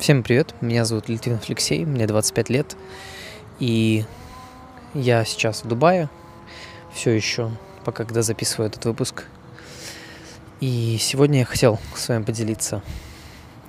Всем 0.00 0.22
привет, 0.22 0.54
меня 0.62 0.86
зовут 0.86 1.10
Литвинов 1.10 1.46
Алексей, 1.46 1.84
мне 1.84 2.06
25 2.06 2.48
лет, 2.48 2.74
и 3.58 4.06
я 4.94 5.26
сейчас 5.26 5.62
в 5.62 5.68
Дубае, 5.68 6.08
все 6.90 7.10
еще, 7.10 7.50
пока 7.84 8.04
когда 8.04 8.22
записываю 8.22 8.70
этот 8.70 8.82
выпуск. 8.86 9.26
И 10.60 10.96
сегодня 10.98 11.40
я 11.40 11.44
хотел 11.44 11.78
с 11.94 12.08
вами 12.08 12.24
поделиться 12.24 12.82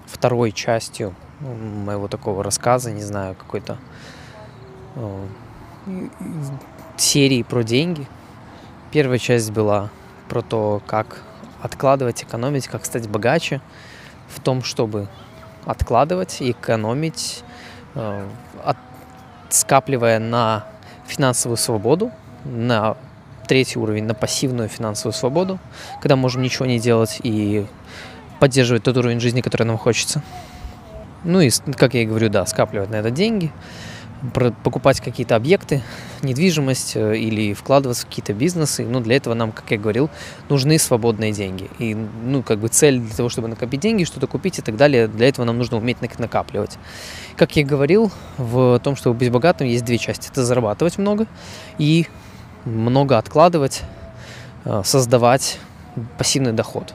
второй 0.06 0.54
частью 0.54 1.14
моего 1.42 2.08
такого 2.08 2.46
рассказа, 2.46 2.92
не 2.92 3.04
знаю, 3.04 3.36
какой-то 3.36 3.78
э, 4.96 5.26
серии 6.96 7.44
про 7.44 7.64
деньги. 7.64 8.08
Первая 8.92 9.20
часть 9.20 9.52
была 9.52 9.90
про 10.30 10.42
то, 10.42 10.82
как 10.88 11.24
откладывать, 11.62 12.24
экономить, 12.24 12.70
как 12.70 12.86
стать 12.86 13.10
богаче 13.10 13.60
в 14.30 14.40
том, 14.40 14.64
чтобы 14.64 15.10
откладывать 15.66 16.38
экономить, 16.40 17.44
э, 17.96 18.28
от, 18.64 18.78
скапливая 19.50 20.20
на 20.20 20.66
финансовую 21.06 21.58
свободу, 21.58 22.12
на 22.46 22.98
третий 23.48 23.80
уровень, 23.80 24.06
на 24.06 24.14
пассивную 24.14 24.70
финансовую 24.70 25.14
свободу, 25.14 25.60
когда 26.02 26.16
можем 26.16 26.42
ничего 26.42 26.66
не 26.66 26.80
делать 26.80 27.20
и 27.24 27.66
поддерживать 28.40 28.84
тот 28.84 28.98
уровень 28.98 29.20
жизни, 29.20 29.42
который 29.42 29.64
нам 29.64 29.78
хочется. 29.78 30.24
Ну 31.24 31.42
и, 31.42 31.52
как 31.78 31.94
я 31.94 32.02
и 32.02 32.06
говорю, 32.06 32.30
да, 32.30 32.46
скапливать 32.46 32.90
на 32.90 32.96
это 32.96 33.12
деньги– 33.12 33.52
покупать 34.64 35.02
какие-то 35.02 35.36
объекты, 35.36 35.82
недвижимость 36.22 36.96
э, 36.96 37.18
или 37.18 37.54
вкладываться 37.54 38.06
в 38.06 38.10
какие-то 38.10 38.34
бизнесы. 38.34 38.86
Но 38.86 39.00
для 39.00 39.16
этого 39.16 39.34
нам, 39.34 39.52
как 39.52 39.72
я 39.72 39.78
говорил, 39.78 40.10
нужны 40.50 40.78
свободные 40.78 41.32
деньги. 41.32 41.70
И, 41.80 41.96
ну, 41.96 42.44
как 42.44 42.60
бы 42.60 42.68
цель 42.68 43.00
для 43.00 43.16
того, 43.16 43.30
чтобы 43.30 43.48
накопить 43.48 43.80
деньги, 43.80 44.04
что-то 44.04 44.28
купить 44.28 44.60
и 44.60 44.62
так 44.62 44.78
далее, 44.78 45.08
для 45.08 45.28
этого 45.28 45.46
нам 45.46 45.58
нужно 45.58 45.78
уметь 45.78 46.02
накапливать. 46.02 46.78
Как 47.36 47.56
я 47.56 47.66
говорил, 47.66 48.12
в 48.38 48.80
том, 48.80 48.96
чтобы 48.96 49.18
быть 49.18 49.32
богатым, 49.32 49.68
есть 49.68 49.86
две 49.86 49.98
части. 49.98 50.30
Это 50.30 50.46
зарабатывать 50.46 50.98
много 50.98 51.26
и 51.78 52.06
много 52.66 53.18
откладывать, 53.18 53.82
э, 54.66 54.82
создавать 54.86 55.58
пассивный 56.18 56.54
доход. 56.54 56.94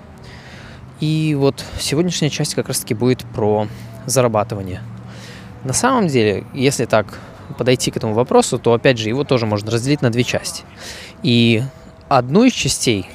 И 1.00 1.36
вот 1.38 1.64
сегодняшняя 1.78 2.30
часть 2.30 2.54
как 2.54 2.68
раз-таки 2.68 2.94
будет 2.94 3.24
про 3.34 3.66
зарабатывание– 4.06 4.80
на 5.66 5.72
самом 5.72 6.06
деле, 6.06 6.44
если 6.54 6.84
так 6.84 7.18
подойти 7.58 7.90
к 7.90 7.96
этому 7.96 8.14
вопросу, 8.14 8.58
то 8.58 8.72
опять 8.72 8.98
же 8.98 9.08
его 9.08 9.24
тоже 9.24 9.46
можно 9.46 9.70
разделить 9.70 10.00
на 10.00 10.10
две 10.10 10.22
части. 10.22 10.64
И 11.22 11.62
одну 12.08 12.44
из 12.44 12.52
частей 12.52 13.08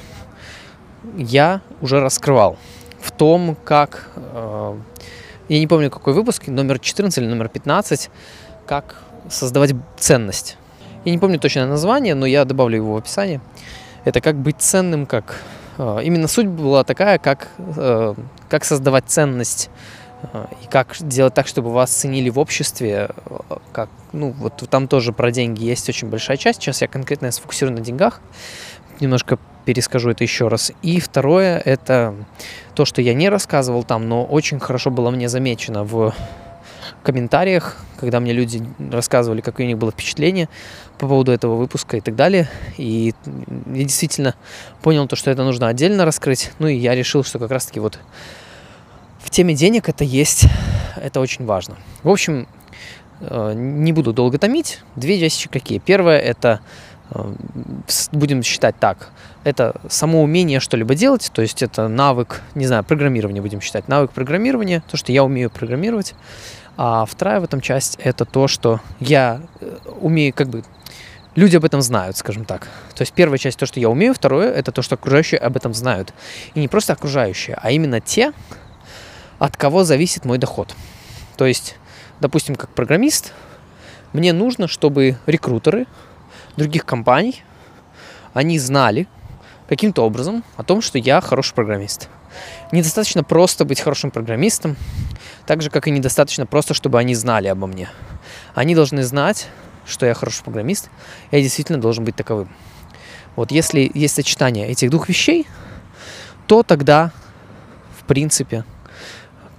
я 1.16 1.62
уже 1.80 2.00
раскрывал 2.00 2.58
в 3.00 3.10
том, 3.10 3.56
как 3.64 4.10
э, 4.16 4.76
я 5.48 5.58
не 5.58 5.66
помню 5.66 5.90
какой 5.90 6.12
выпуск, 6.12 6.46
номер 6.46 6.78
14 6.78 7.18
или 7.18 7.26
номер 7.26 7.48
15, 7.48 8.10
как 8.66 8.96
создавать 9.30 9.74
ценность. 9.98 10.58
Я 11.04 11.12
не 11.12 11.18
помню 11.18 11.38
точное 11.38 11.66
название, 11.66 12.14
но 12.14 12.26
я 12.26 12.44
добавлю 12.44 12.76
его 12.76 12.94
в 12.94 12.96
описание. 12.98 13.40
Это 14.04 14.20
как 14.20 14.36
быть 14.36 14.56
ценным, 14.58 15.06
как 15.06 15.40
э, 15.78 16.00
именно 16.04 16.28
суть 16.28 16.48
была 16.48 16.84
такая, 16.84 17.18
как 17.18 17.48
э, 17.58 18.14
как 18.48 18.64
создавать 18.64 19.04
ценность 19.06 19.70
и 20.62 20.66
как 20.68 20.96
делать 21.00 21.34
так, 21.34 21.46
чтобы 21.46 21.72
вас 21.72 21.90
ценили 21.90 22.30
в 22.30 22.38
обществе, 22.38 23.10
как, 23.72 23.88
ну, 24.12 24.30
вот 24.30 24.64
там 24.70 24.88
тоже 24.88 25.12
про 25.12 25.30
деньги 25.30 25.64
есть 25.64 25.88
очень 25.88 26.08
большая 26.08 26.36
часть. 26.36 26.62
Сейчас 26.62 26.80
я 26.82 26.88
конкретно 26.88 27.30
сфокусирую 27.30 27.76
на 27.76 27.82
деньгах. 27.82 28.20
Немножко 29.00 29.38
перескажу 29.64 30.10
это 30.10 30.24
еще 30.24 30.48
раз. 30.48 30.72
И 30.82 31.00
второе, 31.00 31.58
это 31.58 32.14
то, 32.74 32.84
что 32.84 33.02
я 33.02 33.14
не 33.14 33.28
рассказывал 33.28 33.84
там, 33.84 34.08
но 34.08 34.24
очень 34.24 34.60
хорошо 34.60 34.90
было 34.90 35.10
мне 35.10 35.28
замечено 35.28 35.84
в 35.84 36.14
комментариях, 37.02 37.76
когда 37.98 38.20
мне 38.20 38.32
люди 38.32 38.64
рассказывали, 38.90 39.40
какое 39.40 39.66
у 39.66 39.68
них 39.68 39.78
было 39.78 39.90
впечатление 39.90 40.48
по 40.98 41.08
поводу 41.08 41.32
этого 41.32 41.56
выпуска 41.56 41.96
и 41.96 42.00
так 42.00 42.14
далее. 42.14 42.48
И 42.76 43.14
я 43.26 43.84
действительно 43.84 44.34
понял 44.82 45.08
то, 45.08 45.16
что 45.16 45.30
это 45.30 45.42
нужно 45.42 45.68
отдельно 45.68 46.04
раскрыть. 46.04 46.52
Ну 46.58 46.68
и 46.68 46.76
я 46.76 46.94
решил, 46.94 47.24
что 47.24 47.38
как 47.38 47.50
раз-таки 47.50 47.80
вот 47.80 47.98
в 49.22 49.30
теме 49.30 49.54
денег 49.54 49.88
это 49.88 50.04
есть, 50.04 50.46
это 50.96 51.20
очень 51.20 51.44
важно. 51.44 51.76
В 52.02 52.08
общем, 52.08 52.46
э, 53.20 53.52
не 53.54 53.92
буду 53.92 54.12
долго 54.12 54.38
томить. 54.38 54.80
Две 54.96 55.18
части 55.20 55.48
какие. 55.48 55.78
Первое 55.78 56.18
это 56.18 56.60
э, 57.10 57.34
будем 58.12 58.42
считать 58.42 58.78
так, 58.78 59.10
это 59.44 59.80
само 59.88 60.22
умение 60.22 60.60
что-либо 60.60 60.94
делать, 60.94 61.30
то 61.32 61.42
есть 61.42 61.62
это 61.62 61.88
навык, 61.88 62.42
не 62.54 62.66
знаю, 62.66 62.84
программирования 62.84 63.40
будем 63.40 63.60
считать, 63.60 63.88
навык 63.88 64.10
программирования, 64.10 64.82
то, 64.90 64.96
что 64.96 65.12
я 65.12 65.24
умею 65.24 65.50
программировать. 65.50 66.14
А 66.76 67.04
вторая 67.04 67.40
в 67.40 67.44
этом 67.44 67.60
часть 67.60 67.98
это 68.02 68.24
то, 68.24 68.48
что 68.48 68.80
я 68.98 69.42
э, 69.60 69.78
умею, 70.00 70.32
как 70.34 70.48
бы, 70.48 70.64
люди 71.34 71.56
об 71.56 71.64
этом 71.64 71.82
знают, 71.82 72.16
скажем 72.16 72.44
так. 72.44 72.68
То 72.94 73.02
есть 73.02 73.12
первая 73.12 73.38
часть 73.38 73.58
то, 73.58 73.66
что 73.66 73.80
я 73.80 73.88
умею, 73.88 74.14
второе 74.14 74.50
это 74.52 74.72
то, 74.72 74.82
что 74.82 74.94
окружающие 74.94 75.38
об 75.38 75.56
этом 75.56 75.74
знают. 75.74 76.12
И 76.54 76.60
не 76.60 76.68
просто 76.68 76.92
окружающие, 76.92 77.58
а 77.60 77.70
именно 77.70 78.00
те, 78.00 78.32
от 79.42 79.56
кого 79.56 79.82
зависит 79.82 80.24
мой 80.24 80.38
доход. 80.38 80.72
То 81.36 81.46
есть, 81.46 81.74
допустим, 82.20 82.54
как 82.54 82.70
программист, 82.70 83.32
мне 84.12 84.32
нужно, 84.32 84.68
чтобы 84.68 85.16
рекрутеры 85.26 85.88
других 86.56 86.86
компаний, 86.86 87.42
они 88.34 88.60
знали 88.60 89.08
каким-то 89.68 90.06
образом 90.06 90.44
о 90.56 90.62
том, 90.62 90.80
что 90.80 90.96
я 90.96 91.20
хороший 91.20 91.54
программист. 91.54 92.08
Недостаточно 92.70 93.24
просто 93.24 93.64
быть 93.64 93.80
хорошим 93.80 94.12
программистом, 94.12 94.76
так 95.44 95.60
же, 95.60 95.70
как 95.70 95.88
и 95.88 95.90
недостаточно 95.90 96.46
просто, 96.46 96.72
чтобы 96.72 97.00
они 97.00 97.16
знали 97.16 97.48
обо 97.48 97.66
мне. 97.66 97.90
Они 98.54 98.76
должны 98.76 99.02
знать, 99.02 99.48
что 99.84 100.06
я 100.06 100.14
хороший 100.14 100.44
программист, 100.44 100.88
я 101.32 101.40
действительно 101.40 101.80
должен 101.80 102.04
быть 102.04 102.14
таковым. 102.14 102.48
Вот 103.34 103.50
если 103.50 103.90
есть 103.92 104.14
сочетание 104.14 104.68
этих 104.68 104.90
двух 104.90 105.08
вещей, 105.08 105.48
то 106.46 106.62
тогда, 106.62 107.10
в 107.98 108.04
принципе, 108.04 108.64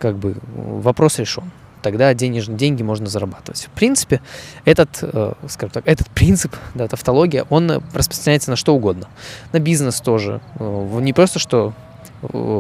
как 0.04 0.18
бы 0.18 0.36
вопрос 0.54 1.18
решен. 1.20 1.50
Тогда 1.82 2.14
денежные 2.14 2.58
деньги 2.58 2.84
можно 2.84 3.08
зарабатывать. 3.08 3.70
В 3.72 3.76
принципе, 3.76 4.22
этот, 4.66 5.00
э, 5.02 5.34
скажем 5.48 5.72
так, 5.72 5.88
этот 5.88 6.10
принцип, 6.10 6.54
да, 6.76 6.90
тавтология, 6.90 7.46
он 7.50 7.82
распространяется 7.94 8.50
на 8.50 8.58
что 8.58 8.76
угодно. 8.76 9.08
На 9.54 9.60
бизнес 9.60 10.02
тоже. 10.02 10.42
Э, 10.60 11.00
не 11.02 11.14
просто, 11.14 11.40
что 11.40 11.74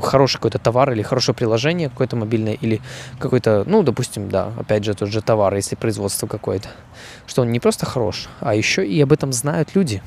хороший 0.02 0.38
какой-то 0.38 0.59
товар 0.59 0.92
или 0.92 1.02
хорошее 1.02 1.36
приложение 1.36 1.90
какое-то 1.90 2.16
мобильное 2.16 2.54
или 2.54 2.81
какой-то, 3.20 3.64
ну, 3.66 3.84
допустим, 3.84 4.30
да, 4.30 4.52
опять 4.58 4.84
же 4.84 4.94
тот 4.94 5.09
же 5.09 5.22
товар, 5.22 5.56
если 5.56 5.76
производство 5.76 6.28
какое-то, 6.28 6.70
что 7.28 7.42
он 7.42 7.52
не 7.52 7.59
просто 7.59 7.86
хорош, 7.86 8.28
а 8.40 8.56
еще 8.56 8.86
и 8.86 9.02
об 9.02 9.12
этом 9.12 9.34
знают 9.34 9.76
люди. 9.76 10.02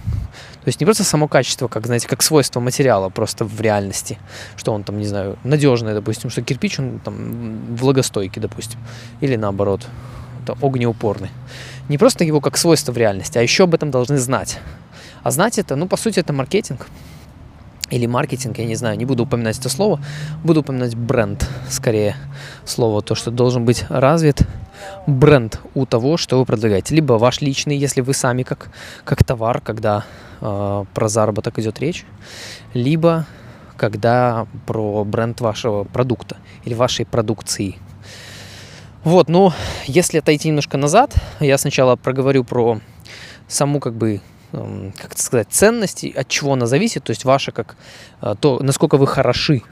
То 0.64 0.68
есть 0.68 0.80
не 0.80 0.84
просто 0.84 1.04
само 1.04 1.28
качество, 1.28 1.68
как, 1.68 1.86
знаете, 1.86 2.08
как 2.08 2.22
свойство 2.22 2.60
материала 2.60 3.08
просто 3.08 3.44
в 3.44 3.60
реальности, 3.60 4.18
что 4.56 4.72
он 4.72 4.82
там, 4.82 4.98
не 4.98 5.06
знаю, 5.06 5.38
надежный, 5.44 5.94
допустим, 5.94 6.30
что 6.30 6.42
кирпич, 6.42 6.78
он 6.78 6.98
там 6.98 7.76
влагостойкий, 7.76 8.42
допустим, 8.42 8.80
или 9.20 9.36
наоборот, 9.36 9.86
это 10.42 10.56
огнеупорный. 10.60 11.30
Не 11.88 11.98
просто 11.98 12.24
его 12.24 12.40
как 12.40 12.56
свойство 12.56 12.92
в 12.92 12.98
реальности, 12.98 13.38
а 13.38 13.42
еще 13.42 13.64
об 13.64 13.74
этом 13.74 13.90
должны 13.90 14.18
знать. 14.18 14.58
А 15.22 15.30
знать 15.30 15.58
это, 15.58 15.76
ну, 15.76 15.86
по 15.86 15.96
сути, 15.96 16.20
это 16.20 16.32
маркетинг 16.32 16.86
или 17.90 18.06
маркетинг, 18.06 18.58
я 18.58 18.66
не 18.66 18.74
знаю, 18.74 18.98
не 18.98 19.04
буду 19.04 19.24
упоминать 19.24 19.58
это 19.58 19.68
слово, 19.68 20.00
буду 20.42 20.60
упоминать 20.60 20.94
бренд, 20.94 21.48
скорее 21.68 22.16
слово, 22.64 23.02
то, 23.02 23.14
что 23.14 23.30
должен 23.30 23.64
быть 23.64 23.84
развит 23.88 24.42
бренд 25.06 25.60
у 25.74 25.86
того, 25.86 26.16
что 26.16 26.38
вы 26.38 26.44
предлагаете. 26.44 26.94
Либо 26.94 27.14
ваш 27.14 27.40
личный, 27.40 27.76
если 27.76 28.00
вы 28.00 28.14
сами 28.14 28.42
как, 28.42 28.70
как 29.04 29.24
товар, 29.24 29.60
когда 29.60 30.04
э, 30.40 30.84
про 30.92 31.08
заработок 31.08 31.58
идет 31.58 31.80
речь, 31.80 32.04
либо 32.74 33.26
когда 33.76 34.46
про 34.66 35.04
бренд 35.04 35.40
вашего 35.40 35.84
продукта 35.84 36.38
или 36.64 36.74
вашей 36.74 37.04
продукции. 37.04 37.76
Вот, 39.04 39.28
ну, 39.28 39.52
если 39.86 40.18
отойти 40.18 40.48
немножко 40.48 40.78
назад, 40.78 41.14
я 41.40 41.58
сначала 41.58 41.96
проговорю 41.96 42.42
про 42.42 42.80
саму 43.46 43.78
как 43.78 43.94
бы 43.94 44.20
как 44.52 45.12
это 45.12 45.22
сказать, 45.22 45.48
ценности, 45.50 46.12
от 46.16 46.28
чего 46.28 46.52
она 46.52 46.66
зависит, 46.66 47.04
то 47.04 47.10
есть 47.10 47.24
ваша 47.24 47.52
как 47.52 47.76
э, 48.22 48.34
то, 48.40 48.60
насколько 48.62 48.96
вы 48.96 49.06
хороши. 49.06 49.62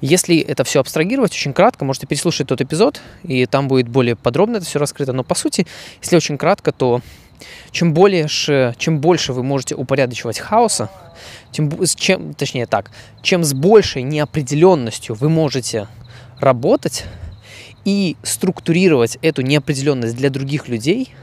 Если 0.00 0.38
это 0.38 0.64
все 0.64 0.80
абстрагировать, 0.80 1.32
очень 1.32 1.52
кратко, 1.52 1.84
можете 1.84 2.06
переслушать 2.06 2.48
тот 2.48 2.60
эпизод, 2.60 3.00
и 3.22 3.46
там 3.46 3.68
будет 3.68 3.88
более 3.88 4.16
подробно 4.16 4.56
это 4.56 4.66
все 4.66 4.78
раскрыто. 4.78 5.12
Но 5.12 5.24
по 5.24 5.34
сути, 5.34 5.66
если 6.00 6.16
очень 6.16 6.38
кратко, 6.38 6.72
то 6.72 7.00
чем, 7.70 7.92
более, 7.92 8.28
чем 8.28 9.00
больше 9.00 9.32
вы 9.32 9.42
можете 9.42 9.74
упорядочивать 9.74 10.38
хаоса, 10.38 10.90
тем, 11.50 11.70
чем, 11.96 12.34
точнее 12.34 12.66
так, 12.66 12.90
чем 13.22 13.44
с 13.44 13.52
большей 13.52 14.02
неопределенностью 14.02 15.14
вы 15.14 15.28
можете 15.28 15.88
работать 16.38 17.04
и 17.84 18.16
структурировать 18.22 19.18
эту 19.22 19.42
неопределенность 19.42 20.16
для 20.16 20.30
других 20.30 20.68
людей, 20.68 21.14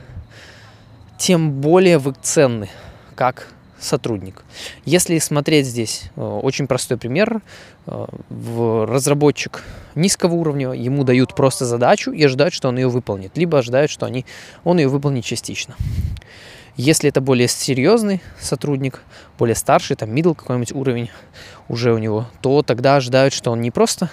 тем 1.17 1.61
более 1.61 1.97
вы 1.97 2.13
ценны 2.21 2.69
как 3.15 3.47
сотрудник. 3.83 4.43
Если 4.85 5.17
смотреть 5.19 5.65
здесь, 5.65 6.03
э, 6.15 6.21
очень 6.21 6.67
простой 6.67 6.97
пример, 6.97 7.41
э, 7.87 8.05
разработчик 8.87 9.63
низкого 9.95 10.35
уровня, 10.35 10.71
ему 10.71 11.03
дают 11.03 11.35
просто 11.35 11.65
задачу 11.65 12.11
и 12.11 12.23
ожидают, 12.23 12.53
что 12.53 12.69
он 12.69 12.77
ее 12.77 12.89
выполнит, 12.89 13.37
либо 13.37 13.57
ожидают, 13.57 13.91
что 13.91 14.05
они, 14.05 14.25
он 14.63 14.77
ее 14.77 14.87
выполнит 14.87 15.25
частично. 15.25 15.75
Если 16.77 17.09
это 17.09 17.19
более 17.19 17.49
серьезный 17.49 18.21
сотрудник, 18.39 19.01
более 19.37 19.55
старший, 19.55 19.97
там 19.97 20.09
middle 20.15 20.33
какой-нибудь 20.33 20.71
уровень 20.71 21.09
уже 21.67 21.93
у 21.93 21.97
него, 21.97 22.27
то 22.41 22.61
тогда 22.61 22.95
ожидают, 22.95 23.33
что 23.33 23.51
он 23.51 23.59
не 23.59 23.71
просто 23.71 24.09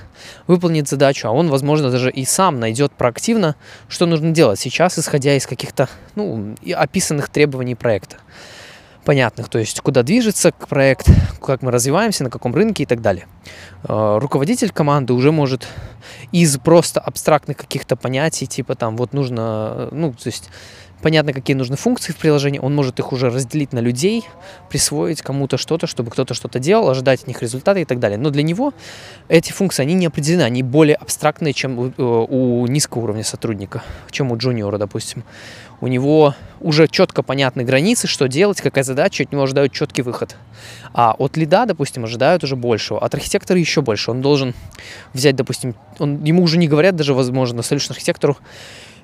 выполнит 0.48 0.88
задачу, 0.88 1.28
а 1.28 1.30
он, 1.30 1.48
возможно, 1.48 1.90
даже 1.90 2.10
и 2.10 2.24
сам 2.24 2.58
найдет 2.58 2.92
проактивно, 2.92 3.54
что 3.88 4.06
нужно 4.06 4.32
делать 4.32 4.58
сейчас, 4.58 4.98
исходя 4.98 5.36
из 5.36 5.46
каких-то 5.46 5.88
ну, 6.16 6.56
описанных 6.74 7.28
требований 7.28 7.76
проекта 7.76 8.16
понятных, 9.08 9.48
то 9.48 9.58
есть 9.58 9.80
куда 9.80 10.02
движется 10.02 10.52
проект, 10.68 11.08
как 11.42 11.62
мы 11.62 11.70
развиваемся, 11.70 12.24
на 12.24 12.30
каком 12.30 12.54
рынке 12.54 12.82
и 12.82 12.86
так 12.86 13.00
далее. 13.00 13.26
Э, 13.84 14.18
руководитель 14.20 14.70
команды 14.70 15.14
уже 15.14 15.32
может 15.32 15.66
из 16.30 16.58
просто 16.58 17.00
абстрактных 17.00 17.56
каких-то 17.56 17.96
понятий, 17.96 18.46
типа 18.46 18.74
там 18.74 18.98
вот 18.98 19.14
нужно, 19.14 19.88
ну, 19.92 20.12
то 20.12 20.26
есть 20.26 20.50
понятно, 21.02 21.32
какие 21.32 21.56
нужны 21.56 21.76
функции 21.76 22.12
в 22.12 22.16
приложении, 22.16 22.58
он 22.58 22.74
может 22.74 22.98
их 22.98 23.12
уже 23.12 23.30
разделить 23.30 23.72
на 23.72 23.78
людей, 23.78 24.24
присвоить 24.68 25.22
кому-то 25.22 25.56
что-то, 25.56 25.86
чтобы 25.86 26.10
кто-то 26.10 26.34
что-то 26.34 26.58
делал, 26.58 26.90
ожидать 26.90 27.22
от 27.22 27.28
них 27.28 27.40
результаты 27.40 27.80
и 27.80 27.84
так 27.86 28.00
далее. 28.00 28.18
Но 28.18 28.28
для 28.28 28.42
него 28.42 28.74
эти 29.28 29.52
функции, 29.52 29.82
они 29.82 29.94
не 29.94 30.06
определены, 30.06 30.42
они 30.42 30.62
более 30.62 30.96
абстрактные, 30.96 31.54
чем 31.54 31.78
у, 31.78 31.86
э, 31.88 31.92
у 32.02 32.66
низкого 32.66 33.04
уровня 33.04 33.24
сотрудника, 33.24 33.82
чем 34.10 34.32
у 34.32 34.36
джуниора, 34.36 34.76
допустим. 34.76 35.24
У 35.80 35.86
него 35.86 36.34
уже 36.60 36.88
четко 36.88 37.22
понятны 37.22 37.62
границы, 37.62 38.08
что 38.08 38.26
делать, 38.26 38.60
какая 38.60 38.82
задача, 38.82 39.22
от 39.22 39.32
него 39.32 39.42
ожидают 39.42 39.72
четкий 39.72 40.02
выход. 40.02 40.36
А 40.92 41.14
от 41.16 41.36
лида, 41.36 41.66
допустим, 41.66 42.04
ожидают 42.04 42.42
уже 42.42 42.56
большего, 42.56 43.00
от 43.00 43.14
архитектора 43.14 43.60
еще 43.60 43.80
больше. 43.80 44.10
Он 44.10 44.20
должен 44.20 44.54
взять, 45.14 45.36
допустим, 45.36 45.74
он, 45.98 46.24
ему 46.24 46.42
уже 46.42 46.58
не 46.58 46.66
говорят 46.66 46.96
даже, 46.96 47.14
возможно, 47.14 47.60
solution 47.60 47.92
архитектору, 47.92 48.36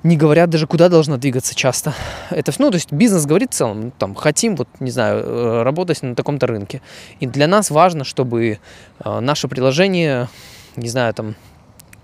не 0.02 0.16
говорят 0.16 0.50
даже, 0.50 0.66
куда 0.66 0.88
должна 0.88 1.16
двигаться 1.16 1.54
часто. 1.54 1.94
Это, 2.30 2.52
ну, 2.58 2.70
то 2.70 2.74
есть 2.74 2.92
бизнес 2.92 3.24
говорит 3.24 3.52
в 3.52 3.54
целом, 3.54 3.90
там, 3.92 4.14
хотим, 4.14 4.56
вот, 4.56 4.68
не 4.80 4.90
знаю, 4.90 5.24
э, 5.24 5.62
работать 5.62 6.02
на 6.02 6.14
таком-то 6.14 6.46
рынке. 6.46 6.82
И 7.20 7.26
для 7.26 7.46
нас 7.46 7.70
важно, 7.70 8.04
чтобы 8.04 8.58
э, 9.02 9.20
наше 9.20 9.48
приложение, 9.48 10.28
не 10.76 10.88
знаю, 10.88 11.14
там, 11.14 11.36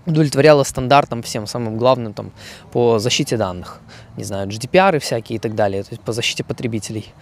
удовлетворяло 0.05 0.63
стандартам 0.63 1.21
всем 1.21 1.47
самым 1.47 1.77
главным 1.77 2.13
там 2.13 2.31
по 2.71 2.99
защите 2.99 3.37
данных. 3.37 3.79
Не 4.17 4.23
знаю, 4.23 4.47
GDPR 4.47 4.97
и 4.97 4.99
всякие 4.99 5.37
и 5.37 5.39
так 5.39 5.55
далее, 5.55 5.83
то 5.83 5.89
есть 5.91 6.01
по 6.01 6.11
защите 6.11 6.43
потребителей. 6.43 7.13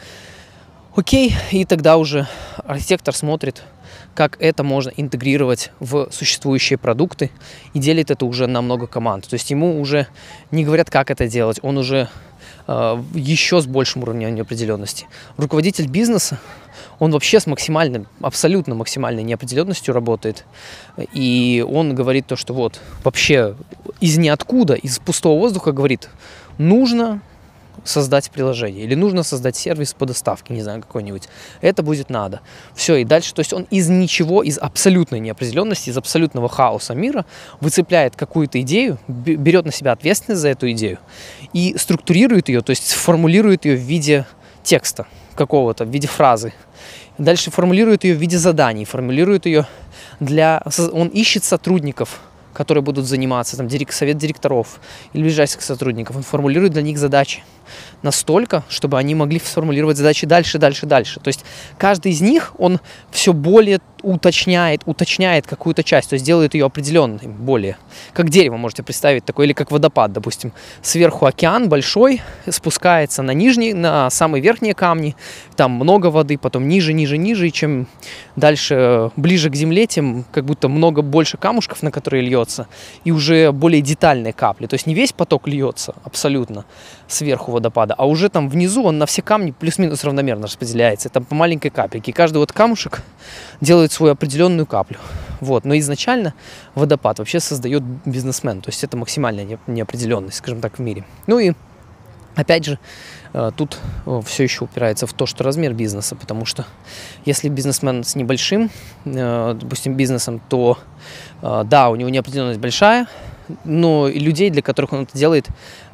Окей, 0.96 1.34
и 1.52 1.66
тогда 1.66 1.98
уже 1.98 2.28
архитектор 2.66 3.16
смотрит, 3.16 3.64
как 4.16 4.38
это 4.42 4.64
можно 4.64 4.92
интегрировать 4.98 5.72
в 5.80 6.10
существующие 6.12 6.78
продукты 6.78 7.32
и 7.74 7.80
делит 7.80 8.12
это 8.12 8.26
уже 8.26 8.48
на 8.48 8.62
много 8.62 8.88
команд. 8.88 9.28
То 9.28 9.36
есть 9.36 9.50
ему 9.52 9.80
уже 9.80 10.08
не 10.52 10.66
говорят, 10.66 10.90
как 10.90 11.12
это 11.12 11.28
делать, 11.28 11.60
он 11.62 11.78
уже 11.78 12.10
э, 12.68 13.04
еще 13.14 13.62
с 13.62 13.66
большим 13.66 14.04
уровнем 14.04 14.34
неопределенности. 14.34 15.08
Руководитель 15.38 15.88
бизнеса, 15.88 16.40
он 17.00 17.12
вообще 17.12 17.40
с 17.40 17.48
максимальным, 17.48 18.08
абсолютно 18.22 18.76
максимальной 18.76 19.24
неопределенностью 19.24 19.94
работает. 19.94 20.46
И 21.14 21.66
он 21.68 21.96
говорит 21.96 22.28
то, 22.28 22.36
что 22.36 22.54
вот 22.54 22.80
вообще 23.04 23.56
из 24.02 24.18
ниоткуда, 24.18 24.74
из 24.74 25.00
пустого 25.00 25.40
воздуха 25.40 25.72
говорит, 25.72 26.10
нужно 26.58 27.22
создать 27.86 28.30
приложение 28.32 28.84
или 28.84 28.96
нужно 28.96 29.24
создать 29.24 29.56
сервис 29.56 29.94
по 29.94 30.06
доставке, 30.06 30.54
не 30.54 30.62
знаю, 30.62 30.82
какой-нибудь. 30.82 31.30
Это 31.62 31.82
будет 31.82 32.10
надо. 32.10 32.42
Все, 32.76 32.98
и 32.98 33.06
дальше, 33.06 33.34
то 33.34 33.40
есть 33.40 33.54
он 33.54 33.64
из 33.70 33.88
ничего, 33.90 34.44
из 34.44 34.58
абсолютной 34.58 35.20
неопределенности, 35.20 35.90
из 35.90 35.98
абсолютного 35.98 36.50
хаоса 36.50 36.94
мира 36.94 37.26
выцепляет 37.62 38.16
какую-то 38.18 38.60
идею, 38.62 38.98
берет 39.08 39.66
на 39.66 39.72
себя 39.72 39.94
ответственность 39.94 40.42
за 40.42 40.50
эту 40.50 40.70
идею 40.72 41.00
и 41.54 41.76
структурирует 41.78 42.50
ее, 42.50 42.62
то 42.62 42.72
есть 42.72 42.92
формулирует 42.92 43.66
ее 43.66 43.78
в 43.78 43.82
виде 43.82 44.26
текста 44.64 45.08
какого-то, 45.40 45.86
в 45.86 45.90
виде 45.90 46.08
фразы. 46.08 46.52
Дальше 47.18 47.50
формулирует 47.52 48.04
ее 48.04 48.16
в 48.16 48.20
виде 48.20 48.38
заданий, 48.38 48.86
формулирует 48.86 49.46
ее 49.46 49.66
для... 50.20 50.62
Он 50.92 51.08
ищет 51.08 51.44
сотрудников, 51.44 52.20
которые 52.54 52.82
будут 52.82 53.06
заниматься, 53.06 53.58
там, 53.58 53.70
совет 53.92 54.18
директоров 54.18 54.80
или 55.14 55.24
ближайших 55.24 55.62
сотрудников, 55.62 56.16
он 56.16 56.24
формулирует 56.24 56.74
для 56.74 56.82
них 56.82 56.98
задачи 56.98 57.44
настолько, 58.02 58.64
чтобы 58.70 58.98
они 58.98 59.16
могли 59.16 59.40
сформулировать 59.40 59.98
задачи 59.98 60.26
дальше, 60.26 60.58
дальше, 60.58 60.86
дальше. 60.86 61.20
То 61.20 61.28
есть 61.30 61.44
каждый 61.78 62.12
из 62.12 62.22
них, 62.22 62.54
он 62.58 62.80
все 63.12 63.34
более 63.34 63.80
уточняет, 64.02 64.82
уточняет 64.86 65.46
какую-то 65.48 65.84
часть, 65.84 66.10
то 66.10 66.14
есть 66.14 66.26
делает 66.26 66.54
ее 66.54 66.66
определенной, 66.66 67.28
более. 67.28 67.78
Как 68.14 68.30
дерево 68.30 68.58
можете 68.58 68.84
представить 68.84 69.26
такое, 69.26 69.46
или 69.46 69.54
как 69.54 69.72
водопад, 69.72 70.14
допустим. 70.14 70.54
Сверху 70.82 71.26
океан 71.26 71.70
большой, 71.70 72.22
спускается 72.50 73.22
на 73.24 73.32
нижние, 73.32 73.74
на 73.74 74.10
самые 74.10 74.42
верхние 74.42 74.74
камни, 74.74 75.16
там 75.56 75.72
много 75.72 76.08
воды, 76.08 76.38
потом 76.38 76.68
ниже, 76.68 76.94
ниже, 76.94 77.18
ниже, 77.18 77.48
и 77.48 77.52
чем 77.52 77.88
дальше, 78.36 79.12
ближе 79.16 79.50
к 79.50 79.56
земле, 79.56 79.86
тем 79.88 80.26
как 80.32 80.46
будто 80.46 80.70
много 80.70 81.02
больше 81.02 81.38
камушков, 81.38 81.84
на 81.84 81.92
которые 81.92 82.22
льется, 82.22 82.68
и 83.04 83.12
уже 83.12 83.52
более 83.52 83.82
детальные 83.82 84.34
капли. 84.34 84.68
То 84.68 84.76
есть 84.76 84.86
не 84.86 84.94
весь 84.94 85.12
поток 85.12 85.48
льется 85.48 85.96
абсолютно 86.04 86.66
сверху 87.10 87.52
водопада, 87.52 87.96
а 87.98 88.06
уже 88.06 88.30
там 88.30 88.50
внизу 88.50 88.84
он 88.84 88.98
на 88.98 89.06
все 89.06 89.22
камни 89.22 89.52
плюс-минус 89.52 90.04
равномерно 90.04 90.44
распределяется, 90.44 91.10
там 91.10 91.26
по 91.26 91.36
маленькой 91.36 91.70
капельке. 91.70 92.14
Каждый 92.14 92.38
вот 92.38 92.54
камушек 92.54 93.02
делает 93.62 93.92
свою 93.92 94.14
определенную 94.14 94.66
каплю. 94.66 94.98
Вот. 95.42 95.66
Но 95.66 95.78
изначально 95.78 96.34
водопад 96.76 97.20
вообще 97.20 97.40
создает 97.40 97.84
бизнесмен, 98.06 98.62
то 98.62 98.70
есть 98.70 98.84
это 98.84 98.98
максимальная 98.98 99.60
неопределенность, 99.68 100.38
скажем 100.38 100.62
так, 100.62 100.78
в 100.78 100.82
мире. 100.82 101.04
Ну 101.28 101.40
и 101.40 101.54
опять 102.36 102.66
же, 102.66 102.80
э, 103.34 103.52
тут 103.56 103.80
э, 104.06 104.22
все 104.26 104.44
еще 104.44 104.66
упирается 104.66 105.08
в 105.08 105.14
то, 105.14 105.26
что 105.26 105.44
размер 105.44 105.74
бизнеса, 105.74 106.16
потому 106.16 106.46
что 106.46 106.66
если 107.26 107.50
бизнесмен 107.50 108.04
с 108.04 108.16
небольшим, 108.16 108.70
э, 109.06 109.56
допустим, 109.60 109.96
бизнесом, 109.96 110.42
то 110.50 110.78
да, 111.42 111.90
у 111.90 111.96
него 111.96 112.10
неопределенность 112.10 112.60
большая, 112.60 113.08
но 113.64 114.08
людей, 114.08 114.50
для 114.50 114.62
которых 114.62 114.94
он 114.94 115.04
это 115.04 115.18
делает, 115.18 115.48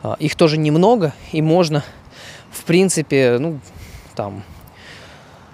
а, 0.03 0.15
их 0.19 0.35
тоже 0.35 0.57
немного, 0.57 1.13
и 1.31 1.41
можно, 1.41 1.83
в 2.51 2.63
принципе, 2.63 3.37
ну, 3.39 3.59
там, 4.15 4.43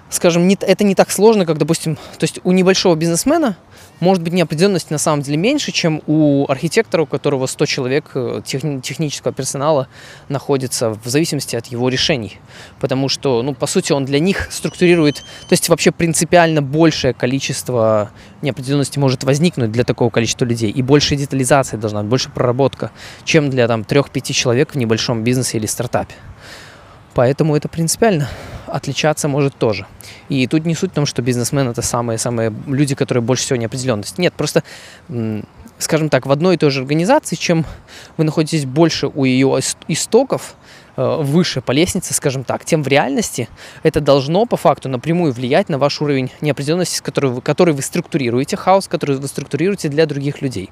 скажем, 0.09 0.47
не, 0.47 0.57
это 0.59 0.83
не 0.83 0.95
так 0.95 1.11
сложно, 1.11 1.45
как, 1.45 1.57
допустим, 1.57 1.95
то 1.95 2.23
есть 2.23 2.39
у 2.43 2.51
небольшого 2.51 2.95
бизнесмена 2.95 3.57
может 4.01 4.23
быть 4.23 4.33
неопределенность 4.33 4.89
на 4.89 4.97
самом 4.97 5.21
деле 5.21 5.37
меньше, 5.37 5.71
чем 5.71 6.01
у 6.07 6.45
архитектора, 6.49 7.03
у 7.03 7.05
которого 7.05 7.45
100 7.45 7.65
человек 7.67 8.11
э, 8.15 8.41
техни- 8.43 8.81
технического 8.81 9.31
персонала 9.31 9.87
находится 10.27 10.89
в 10.89 11.07
зависимости 11.07 11.55
от 11.55 11.67
его 11.67 11.87
решений. 11.87 12.39
Потому 12.79 13.07
что, 13.09 13.43
ну, 13.43 13.53
по 13.53 13.67
сути, 13.67 13.93
он 13.93 14.05
для 14.05 14.19
них 14.19 14.47
структурирует, 14.51 15.17
то 15.17 15.51
есть 15.53 15.69
вообще 15.69 15.91
принципиально 15.91 16.63
большее 16.63 17.13
количество 17.13 18.11
неопределенности 18.41 18.97
может 18.97 19.23
возникнуть 19.23 19.71
для 19.71 19.83
такого 19.83 20.09
количества 20.09 20.45
людей, 20.45 20.71
и 20.71 20.81
больше 20.81 21.15
детализации 21.15 21.77
должна 21.77 22.01
быть, 22.01 22.09
больше 22.09 22.31
проработка, 22.31 22.91
чем 23.23 23.51
для 23.51 23.67
там 23.67 23.81
3-5 23.81 24.33
человек 24.33 24.71
в 24.73 24.75
небольшом 24.75 25.23
бизнесе 25.23 25.57
или 25.57 25.67
стартапе. 25.67 26.15
Поэтому 27.13 27.55
это 27.55 27.67
принципиально 27.67 28.29
отличаться 28.71 29.27
может 29.27 29.55
тоже. 29.55 29.85
И 30.29 30.47
тут 30.47 30.65
не 30.65 30.75
суть 30.75 30.91
в 30.91 30.93
том, 30.93 31.05
что 31.05 31.21
бизнесмен 31.21 31.69
это 31.69 31.81
самые-самые 31.81 32.53
люди, 32.67 32.95
которые 32.95 33.21
больше 33.21 33.43
всего 33.43 33.57
неопределенности. 33.57 34.19
Нет, 34.21 34.33
просто, 34.33 34.63
скажем 35.77 36.09
так, 36.09 36.25
в 36.25 36.31
одной 36.31 36.55
и 36.55 36.57
той 36.57 36.71
же 36.71 36.81
организации, 36.81 37.35
чем 37.35 37.65
вы 38.17 38.23
находитесь 38.23 38.65
больше 38.65 39.07
у 39.07 39.25
ее 39.25 39.59
истоков, 39.87 40.55
э, 40.95 41.17
выше 41.21 41.61
по 41.61 41.71
лестнице, 41.71 42.13
скажем 42.13 42.43
так, 42.43 42.65
тем 42.65 42.83
в 42.83 42.87
реальности 42.87 43.49
это 43.83 43.99
должно 43.99 44.45
по 44.45 44.57
факту 44.57 44.89
напрямую 44.89 45.33
влиять 45.33 45.69
на 45.69 45.77
ваш 45.77 46.01
уровень 46.01 46.31
неопределенности, 46.41 46.97
с 46.97 47.01
которой 47.01 47.31
вы, 47.31 47.41
который 47.41 47.73
вы 47.73 47.81
структурируете, 47.81 48.57
хаос, 48.57 48.87
который 48.87 49.17
вы 49.17 49.27
структурируете 49.27 49.89
для 49.89 50.05
других 50.05 50.41
людей. 50.41 50.69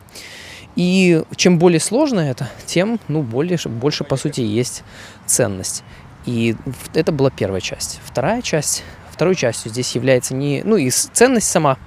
И 0.75 1.23
чем 1.35 1.59
более 1.59 1.79
сложно 1.79 2.19
это, 2.19 2.49
тем 2.65 2.99
ну, 3.07 3.21
более, 3.21 3.57
больше, 3.65 4.03
по 4.03 4.15
сути, 4.15 4.41
есть 4.41 4.83
ценность. 5.25 5.83
И 6.29 6.55
это 6.93 7.11
была 7.11 7.31
первая 7.31 7.59
часть. 7.59 7.99
Вторая 8.05 8.43
часть, 8.43 8.83
второй 9.09 9.33
частью 9.33 9.71
здесь 9.71 9.95
является 9.95 10.35
не, 10.35 10.61
ну 10.63 10.77
и 10.77 10.91
ценность 10.91 11.49
сама, 11.49 11.79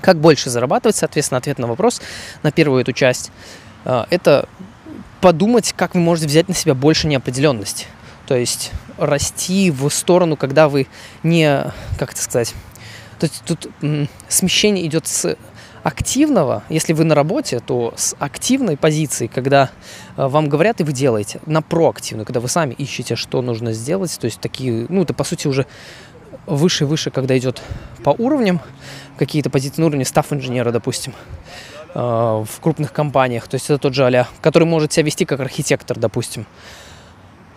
как 0.00 0.18
больше 0.18 0.48
зарабатывать, 0.48 0.96
соответственно, 0.96 1.38
ответ 1.38 1.58
на 1.58 1.66
вопрос, 1.66 2.00
на 2.42 2.52
первую 2.52 2.80
эту 2.80 2.94
часть, 2.94 3.30
а, 3.84 4.06
это 4.08 4.48
подумать, 5.20 5.74
как 5.76 5.94
вы 5.94 6.00
можете 6.00 6.26
взять 6.26 6.48
на 6.48 6.54
себя 6.54 6.74
больше 6.74 7.06
неопределенности. 7.06 7.84
То 8.26 8.34
есть 8.34 8.72
расти 8.96 9.70
в 9.70 9.90
сторону, 9.90 10.36
когда 10.38 10.70
вы 10.70 10.86
не, 11.22 11.66
как 11.98 12.12
это 12.12 12.22
сказать, 12.22 12.54
то 13.18 13.26
есть 13.26 13.42
тут 13.44 13.68
смещение 14.30 14.86
идет 14.86 15.06
с 15.06 15.36
активного, 15.84 16.64
если 16.70 16.94
вы 16.94 17.04
на 17.04 17.14
работе, 17.14 17.60
то 17.60 17.92
с 17.94 18.16
активной 18.18 18.76
позиции, 18.76 19.26
когда 19.26 19.70
э, 20.16 20.26
вам 20.26 20.48
говорят 20.48 20.80
и 20.80 20.84
вы 20.84 20.92
делаете, 20.92 21.40
на 21.44 21.60
проактивную, 21.60 22.24
когда 22.24 22.40
вы 22.40 22.48
сами 22.48 22.72
ищете, 22.72 23.16
что 23.16 23.42
нужно 23.42 23.74
сделать, 23.74 24.18
то 24.18 24.24
есть 24.24 24.40
такие, 24.40 24.86
ну, 24.88 25.02
это 25.02 25.12
по 25.12 25.24
сути 25.24 25.46
уже 25.46 25.66
выше 26.46 26.84
и 26.84 26.86
выше, 26.86 27.10
когда 27.10 27.36
идет 27.36 27.60
по 28.02 28.10
уровням, 28.10 28.60
какие-то 29.18 29.50
позиции 29.50 29.82
на 29.82 29.86
уровне 29.88 30.06
став-инженера, 30.06 30.72
допустим, 30.72 31.12
э, 31.94 31.98
в 32.00 32.60
крупных 32.62 32.90
компаниях, 32.94 33.46
то 33.46 33.56
есть 33.56 33.66
это 33.66 33.76
тот 33.76 33.92
же 33.92 34.04
Аля, 34.04 34.26
который 34.40 34.64
может 34.64 34.94
себя 34.94 35.04
вести 35.04 35.26
как 35.26 35.40
архитектор, 35.40 35.98
допустим. 35.98 36.46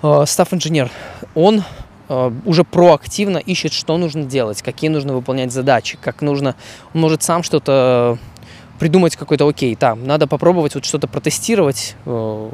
Э, 0.04 0.26
став-инженер, 0.28 0.92
он 1.34 1.60
э, 1.60 1.64
уже 2.10 2.64
проактивно 2.64 3.38
ищет, 3.38 3.74
что 3.74 3.98
нужно 3.98 4.24
делать, 4.24 4.62
какие 4.62 4.90
нужно 4.90 5.14
выполнять 5.14 5.52
задачи, 5.52 5.98
как 6.02 6.22
нужно, 6.22 6.56
он 6.94 7.02
может 7.02 7.24
сам 7.24 7.44
что-то 7.44 8.18
придумать 8.80 9.16
какой-то, 9.16 9.48
окей, 9.48 9.76
там, 9.76 10.06
надо 10.06 10.28
попробовать 10.28 10.76
вот 10.76 10.86
что-то 10.86 11.08
протестировать, 11.08 11.96
э, 12.06 12.52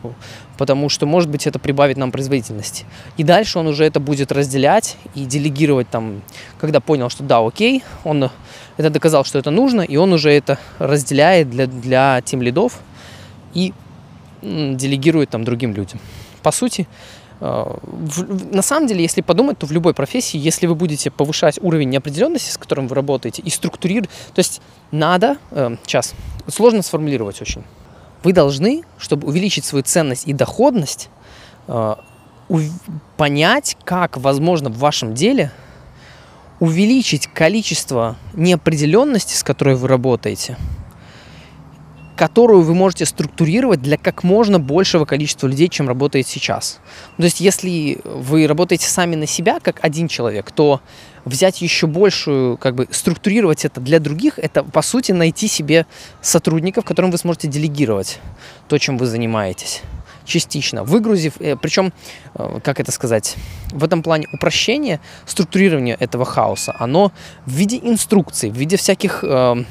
потому 0.57 0.89
что, 0.89 1.05
может 1.05 1.29
быть, 1.29 1.45
это 1.47 1.59
прибавит 1.59 1.97
нам 1.97 2.11
производительности. 2.11 2.85
И 3.17 3.23
дальше 3.23 3.59
он 3.59 3.67
уже 3.67 3.83
это 3.83 3.99
будет 3.99 4.31
разделять 4.31 4.97
и 5.15 5.25
делегировать 5.25 5.89
там, 5.89 6.21
когда 6.59 6.79
понял, 6.79 7.09
что 7.09 7.23
да, 7.23 7.45
окей, 7.45 7.83
он 8.03 8.29
это 8.77 8.89
доказал, 8.89 9.25
что 9.25 9.37
это 9.37 9.51
нужно, 9.51 9.81
и 9.81 9.97
он 9.97 10.13
уже 10.13 10.31
это 10.31 10.57
разделяет 10.79 11.49
для, 11.49 11.67
для 11.67 12.21
тем 12.21 12.41
лидов 12.41 12.79
и 13.53 13.73
делегирует 14.41 15.29
там 15.29 15.43
другим 15.43 15.73
людям. 15.73 15.99
По 16.41 16.51
сути, 16.51 16.81
э, 16.81 16.87
на 17.43 18.61
самом 18.61 18.87
деле, 18.87 19.01
если 19.01 19.19
подумать, 19.19 19.57
то 19.57 19.65
в 19.65 19.71
любой 19.71 19.93
профессии, 19.93 20.37
если 20.37 20.65
вы 20.65 20.75
будете 20.75 21.11
повышать 21.11 21.59
уровень 21.61 21.89
неопределенности, 21.89 22.49
с 22.49 22.57
которым 22.57 22.87
вы 22.87 22.95
работаете, 22.95 23.41
и 23.41 23.49
структурировать, 23.49 24.09
то 24.33 24.39
есть 24.39 24.61
надо, 24.91 25.35
э, 25.51 25.75
сейчас, 25.85 26.13
сложно 26.47 26.81
сформулировать 26.81 27.41
очень, 27.41 27.63
вы 28.23 28.31
должны, 28.31 28.83
чтобы 28.97 29.27
увеличить 29.27 29.65
свою 29.65 29.83
ценность 29.83 30.25
и 30.25 30.31
доходность, 30.31 31.09
э, 31.67 31.95
понять, 33.17 33.75
как 33.83 34.15
возможно 34.17 34.69
в 34.69 34.77
вашем 34.77 35.13
деле 35.13 35.51
увеличить 36.61 37.27
количество 37.27 38.15
неопределенности, 38.33 39.35
с 39.35 39.43
которой 39.43 39.75
вы 39.75 39.89
работаете, 39.89 40.55
которую 42.15 42.61
вы 42.61 42.73
можете 42.73 43.05
структурировать 43.05 43.81
для 43.81 43.97
как 43.97 44.23
можно 44.23 44.59
большего 44.59 45.05
количества 45.05 45.47
людей, 45.47 45.67
чем 45.67 45.87
работает 45.87 46.27
сейчас. 46.27 46.79
То 47.17 47.23
есть, 47.23 47.39
если 47.39 47.99
вы 48.03 48.47
работаете 48.47 48.87
сами 48.87 49.15
на 49.15 49.25
себя, 49.25 49.59
как 49.59 49.79
один 49.83 50.07
человек, 50.07 50.51
то 50.51 50.81
взять 51.25 51.61
еще 51.61 51.87
большую, 51.87 52.57
как 52.57 52.75
бы 52.75 52.87
структурировать 52.91 53.65
это 53.65 53.81
для 53.81 53.99
других, 53.99 54.37
это 54.37 54.63
по 54.63 54.81
сути 54.81 55.11
найти 55.11 55.47
себе 55.47 55.85
сотрудников, 56.21 56.85
которым 56.85 57.11
вы 57.11 57.17
сможете 57.17 57.47
делегировать 57.47 58.19
то, 58.67 58.77
чем 58.77 58.97
вы 58.97 59.05
занимаетесь 59.05 59.81
частично, 60.25 60.85
выгрузив, 60.85 61.33
э, 61.41 61.57
причем, 61.57 61.91
э, 62.35 62.59
как 62.63 62.79
это 62.79 62.93
сказать, 62.93 63.35
в 63.71 63.83
этом 63.83 64.01
плане 64.01 64.27
упрощение, 64.31 65.01
структурирование 65.25 65.97
этого 65.99 66.23
хаоса, 66.23 66.73
оно 66.79 67.11
в 67.45 67.51
виде 67.51 67.77
инструкций, 67.77 68.49
в 68.49 68.55
виде 68.55 68.77
всяких 68.77 69.19
э, 69.23 69.33
Э, 69.33 69.63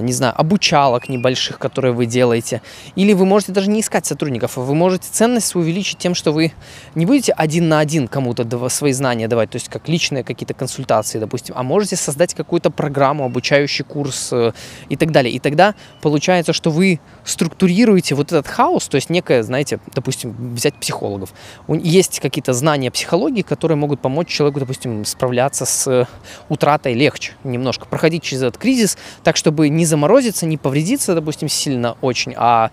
не 0.00 0.12
знаю, 0.12 0.34
обучалок 0.36 1.08
небольших, 1.08 1.58
которые 1.58 1.92
вы 1.92 2.06
делаете. 2.06 2.62
Или 2.96 3.12
вы 3.12 3.24
можете 3.24 3.52
даже 3.52 3.70
не 3.70 3.80
искать 3.80 4.06
сотрудников, 4.06 4.56
а 4.58 4.60
вы 4.60 4.74
можете 4.74 5.08
ценность 5.10 5.54
увеличить 5.54 5.98
тем, 5.98 6.14
что 6.14 6.32
вы 6.32 6.52
не 6.94 7.06
будете 7.06 7.32
один 7.32 7.68
на 7.68 7.80
один 7.80 8.08
кому-то 8.08 8.68
свои 8.68 8.92
знания 8.92 9.28
давать, 9.28 9.50
то 9.50 9.56
есть 9.56 9.68
как 9.68 9.88
личные 9.88 10.24
какие-то 10.24 10.54
консультации, 10.54 11.18
допустим, 11.18 11.54
а 11.58 11.62
можете 11.62 11.96
создать 11.96 12.34
какую-то 12.34 12.70
программу, 12.70 13.24
обучающий 13.24 13.84
курс 13.84 14.28
э, 14.32 14.52
и 14.88 14.96
так 14.96 15.10
далее. 15.10 15.32
И 15.32 15.38
тогда 15.38 15.74
получается, 16.02 16.52
что 16.52 16.70
вы 16.70 17.00
структурируете 17.24 18.14
вот 18.14 18.32
этот 18.32 18.46
хаос, 18.46 18.88
то 18.88 18.96
есть 18.96 19.10
некое, 19.10 19.42
знаете, 19.42 19.80
допустим, 19.94 20.54
взять 20.54 20.74
психологов. 20.74 21.32
Есть 21.68 22.20
какие-то 22.20 22.52
знания 22.52 22.90
психологии, 22.90 23.42
которые 23.42 23.76
могут 23.76 24.00
помочь 24.00 24.28
человеку, 24.28 24.60
допустим, 24.60 25.04
справляться 25.04 25.66
с 25.66 26.08
утратой 26.48 26.94
легче 26.94 27.32
немножко, 27.44 27.86
проходить 27.86 28.22
через 28.22 28.42
этот 28.42 28.58
кризис 28.58 28.96
так, 29.22 29.36
чтобы 29.36 29.63
чтобы 29.64 29.68
не 29.70 29.86
заморозиться, 29.86 30.46
не 30.46 30.58
повредиться, 30.58 31.14
допустим, 31.14 31.48
сильно 31.48 31.96
очень, 32.02 32.34
а 32.36 32.70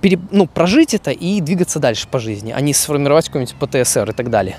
пере, 0.00 0.18
ну, 0.30 0.46
прожить 0.46 0.94
это 0.94 1.10
и 1.10 1.40
двигаться 1.40 1.78
дальше 1.78 2.08
по 2.08 2.18
жизни, 2.18 2.52
а 2.56 2.60
не 2.62 2.72
сформировать 2.72 3.26
какой-нибудь 3.26 3.56
ПТСР 3.56 4.10
и 4.10 4.12
так 4.12 4.30
далее. 4.30 4.56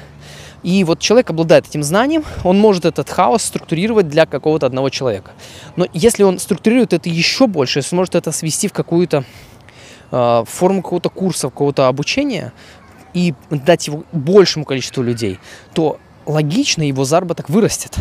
И 0.63 0.83
вот 0.83 1.00
человек 1.00 1.31
обладает 1.31 1.67
этим 1.67 1.81
знанием, 1.81 2.23
он 2.43 2.59
может 2.59 2.85
этот 2.85 3.09
хаос 3.09 3.43
структурировать 3.43 4.07
для 4.07 4.27
какого-то 4.27 4.67
одного 4.67 4.89
человека. 4.89 5.31
Но 5.75 5.88
если 5.93 6.21
он 6.23 6.38
структурирует 6.38 6.93
это 6.93 7.09
еще 7.09 7.47
больше, 7.47 7.81
сможет 7.81 8.13
это 8.13 8.31
свести 8.31 8.67
в 8.67 8.73
какую-то 8.73 9.23
э, 10.11 10.43
форму 10.47 10.83
какого-то 10.83 11.09
курса, 11.09 11.50
какого-то 11.50 11.88
обучения 11.88 12.53
и 13.15 13.33
дать 13.50 13.88
его 13.88 14.03
большему 14.11 14.65
количеству 14.65 15.01
людей, 15.01 15.39
то 15.73 15.97
логично 16.27 16.83
его 16.83 17.05
заработок 17.05 17.50
вырастет. 17.50 17.95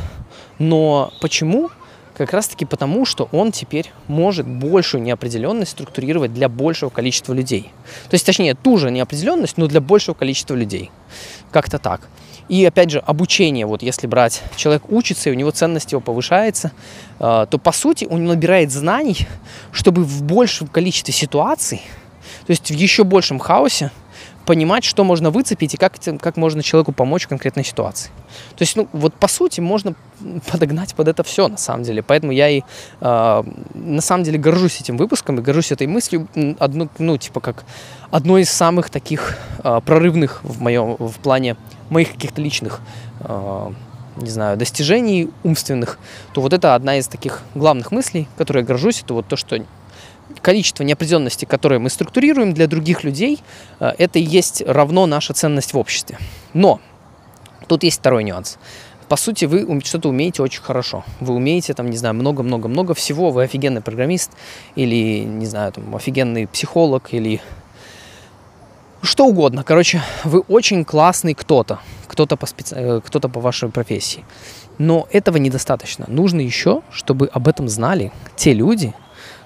Но 0.58 1.10
почему? 1.22 1.70
Как 2.20 2.34
раз 2.34 2.48
таки 2.48 2.66
потому, 2.66 3.06
что 3.06 3.30
он 3.32 3.50
теперь 3.50 3.90
может 4.06 4.46
большую 4.46 5.02
неопределенность 5.02 5.70
структурировать 5.70 6.34
для 6.34 6.50
большего 6.50 6.90
количества 6.90 7.32
людей. 7.32 7.70
То 8.10 8.14
есть, 8.14 8.26
точнее, 8.26 8.54
ту 8.54 8.76
же 8.76 8.90
неопределенность, 8.90 9.56
но 9.56 9.66
для 9.68 9.80
большего 9.80 10.14
количества 10.14 10.54
людей. 10.54 10.90
Как-то 11.50 11.78
так. 11.78 12.10
И 12.50 12.62
опять 12.62 12.90
же, 12.90 12.98
обучение, 12.98 13.64
вот 13.64 13.82
если 13.82 14.06
брать, 14.06 14.42
человек 14.54 14.82
учится, 14.90 15.30
и 15.30 15.32
у 15.32 15.34
него 15.34 15.50
ценность 15.50 15.92
его 15.92 16.02
повышается, 16.02 16.72
э, 17.20 17.46
то 17.50 17.56
по 17.56 17.72
сути 17.72 18.04
он 18.04 18.26
набирает 18.26 18.70
знаний, 18.70 19.26
чтобы 19.72 20.04
в 20.04 20.22
большем 20.22 20.66
количестве 20.66 21.14
ситуаций, 21.14 21.80
то 22.46 22.50
есть 22.50 22.70
в 22.70 22.74
еще 22.74 23.04
большем 23.04 23.38
хаосе, 23.38 23.92
понимать, 24.47 24.85
что 24.85 25.04
можно 25.04 25.30
выцепить 25.30 25.75
и 25.75 25.76
как, 25.76 25.94
как 26.20 26.37
можно 26.37 26.62
человеку 26.62 26.92
помочь 26.92 27.25
в 27.25 27.28
конкретной 27.28 27.64
ситуации. 27.64 28.11
То 28.56 28.62
есть, 28.62 28.76
ну, 28.76 28.88
вот 28.92 29.14
по 29.14 29.28
сути 29.28 29.61
можно 29.61 29.94
подогнать 30.50 30.94
под 30.94 31.09
это 31.09 31.23
все, 31.23 31.49
на 31.49 31.56
самом 31.56 31.82
деле. 31.82 32.02
Поэтому 32.02 32.32
я 32.32 32.49
и 32.49 32.62
э, 33.00 33.42
на 33.75 34.00
самом 34.00 34.25
деле 34.25 34.38
горжусь 34.38 34.80
этим 34.80 34.97
выпуском 34.97 35.38
и 35.38 35.42
горжусь 35.42 35.73
этой 35.73 35.87
мыслью, 35.87 36.28
одну, 36.59 36.88
ну, 36.99 37.16
типа 37.16 37.40
как 37.40 37.64
одной 38.11 38.42
из 38.42 38.50
самых 38.50 38.90
таких 38.90 39.38
э, 39.62 39.80
прорывных 39.85 40.42
в 40.42 40.61
моем, 40.61 40.97
в 40.99 41.18
плане 41.20 41.56
моих 41.88 42.12
каких-то 42.12 42.40
личных 42.40 42.80
э, 43.20 43.73
не 44.16 44.30
знаю, 44.30 44.56
достижений 44.56 45.30
умственных, 45.44 45.99
то 46.32 46.40
вот 46.40 46.52
это 46.52 46.75
одна 46.75 46.99
из 46.99 47.06
таких 47.06 47.42
главных 47.54 47.92
мыслей, 47.92 48.28
которой 48.37 48.59
я 48.59 48.64
горжусь, 48.64 49.02
это 49.02 49.14
вот 49.14 49.26
то, 49.28 49.37
что 49.37 49.59
количество 50.42 50.82
неопределенности, 50.82 51.44
которое 51.44 51.78
мы 51.78 51.90
структурируем 51.90 52.54
для 52.54 52.66
других 52.66 53.04
людей, 53.04 53.40
э, 53.78 53.92
это 53.99 54.18
и 54.18 54.22
есть 54.22 54.62
равно 54.66 55.06
наша 55.06 55.34
ценность 55.34 55.75
в 55.75 55.78
обществе. 55.78 56.18
Но 56.54 56.80
тут 57.66 57.82
есть 57.82 57.99
второй 57.99 58.25
нюанс. 58.25 58.58
По 59.08 59.16
сути, 59.16 59.44
вы 59.44 59.80
что-то 59.84 60.08
умеете 60.08 60.40
очень 60.40 60.62
хорошо. 60.62 61.04
Вы 61.18 61.34
умеете, 61.34 61.75
там, 61.75 61.90
не 61.90 61.96
знаю, 61.96 62.14
много-много-много 62.14 62.94
всего. 62.94 63.30
Вы 63.30 63.42
офигенный 63.42 63.80
программист 63.80 64.30
или, 64.76 65.25
не 65.25 65.46
знаю, 65.46 65.72
там, 65.72 65.96
офигенный 65.96 66.46
психолог 66.46 67.12
или 67.12 67.40
что 69.02 69.26
угодно. 69.26 69.64
Короче, 69.64 70.00
вы 70.25 70.40
очень 70.40 70.84
классный 70.84 71.34
кто-то. 71.34 71.80
Кто-то 72.06 72.37
по, 72.37 72.46
специ... 72.46 72.75
Э, 72.76 73.00
кто-то 73.04 73.28
по 73.28 73.40
вашей 73.40 73.68
профессии. 73.68 74.25
Но 74.78 75.08
этого 75.10 75.38
недостаточно. 75.38 76.04
Нужно 76.08 76.40
еще, 76.40 76.82
чтобы 76.92 77.26
об 77.32 77.49
этом 77.49 77.68
знали 77.68 78.12
те 78.37 78.52
люди, 78.52 78.94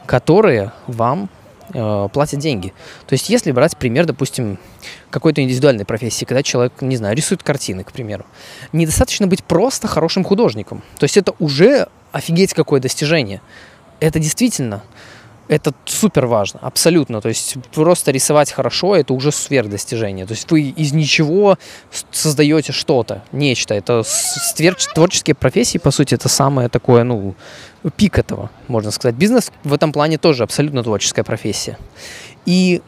которые 0.07 0.73
вам 0.87 1.29
э, 1.73 2.09
платят 2.13 2.41
деньги. 2.41 2.73
То 3.07 3.15
есть, 3.15 3.29
если 3.29 3.53
брать 3.53 3.77
пример, 3.77 4.07
допустим, 4.07 4.59
какой-то 5.11 5.43
индивидуальной 5.43 5.85
профессии, 5.85 6.25
когда 6.25 6.43
человек, 6.43 6.75
не 6.81 6.97
знаю, 6.97 7.17
рисует 7.17 7.43
картины, 7.43 7.85
к 7.85 7.93
примеру, 7.93 8.25
недостаточно 8.73 9.27
быть 9.27 9.45
просто 9.45 9.89
хорошим 9.89 10.25
художником. 10.25 10.83
То 10.99 11.05
есть, 11.05 11.17
это 11.17 11.35
уже 11.39 11.89
офигеть 12.13 12.55
какое 12.55 12.81
достижение. 12.81 13.41
Это 14.01 14.19
действительно 14.19 14.83
это 15.49 15.75
супер 15.85 16.27
важно, 16.27 16.61
абсолютно. 16.63 17.21
То 17.21 17.29
есть 17.29 17.57
просто 17.73 18.11
рисовать 18.11 18.51
хорошо, 18.51 18.97
это 18.97 19.13
уже 19.13 19.31
сверхдостижение. 19.31 20.27
То 20.27 20.33
есть 20.33 20.51
вы 20.51 20.63
из 20.63 20.93
ничего 20.93 21.59
создаете 22.11 22.73
что-то, 22.73 23.23
нечто. 23.33 23.75
Это 23.75 24.03
творческие 24.95 25.35
профессии, 25.35 25.79
по 25.79 25.91
сути, 25.91 26.15
это 26.15 26.29
самое 26.29 26.69
такое, 26.69 27.05
ну, 27.05 27.35
пик 27.97 28.19
этого, 28.19 28.51
можно 28.69 28.91
сказать. 28.91 29.17
Бизнес 29.17 29.53
в 29.65 29.75
этом 29.75 29.93
плане 29.93 30.19
тоже 30.19 30.43
абсолютно 30.45 30.83
творческая 30.83 31.25
профессия. 31.25 31.79
И 32.47 32.81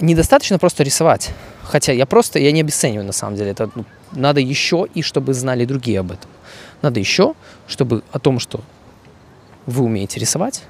недостаточно 0.00 0.58
просто 0.58 0.82
рисовать. 0.82 1.30
Хотя 1.62 1.92
я 1.92 2.04
просто, 2.04 2.38
я 2.38 2.52
не 2.52 2.60
обесцениваю 2.60 3.06
на 3.06 3.12
самом 3.12 3.36
деле. 3.36 3.52
Это 3.52 3.70
ну, 3.74 3.84
надо 4.12 4.40
еще 4.40 4.86
и 4.94 5.00
чтобы 5.00 5.32
знали 5.32 5.64
другие 5.64 6.00
об 6.00 6.12
этом. 6.12 6.30
Надо 6.82 7.00
еще, 7.00 7.34
чтобы 7.66 8.02
о 8.12 8.18
том, 8.18 8.38
что 8.38 8.60
вы 9.64 9.84
умеете 9.84 10.20
рисовать, 10.20 10.62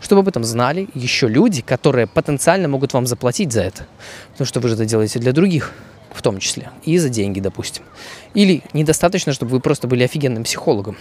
чтобы 0.00 0.20
об 0.20 0.28
этом 0.28 0.44
знали 0.44 0.88
еще 0.94 1.28
люди, 1.28 1.62
которые 1.62 2.06
потенциально 2.06 2.68
могут 2.68 2.92
вам 2.92 3.06
заплатить 3.06 3.52
за 3.52 3.62
это. 3.62 3.86
Потому 4.32 4.46
что 4.46 4.60
вы 4.60 4.68
же 4.68 4.74
это 4.74 4.84
делаете 4.84 5.18
для 5.18 5.32
других 5.32 5.72
в 6.10 6.22
том 6.22 6.38
числе, 6.38 6.70
и 6.84 6.98
за 6.98 7.10
деньги, 7.10 7.38
допустим. 7.38 7.84
Или 8.34 8.62
недостаточно, 8.72 9.32
чтобы 9.32 9.52
вы 9.52 9.60
просто 9.60 9.86
были 9.86 10.04
офигенным 10.04 10.42
психологом. 10.42 10.96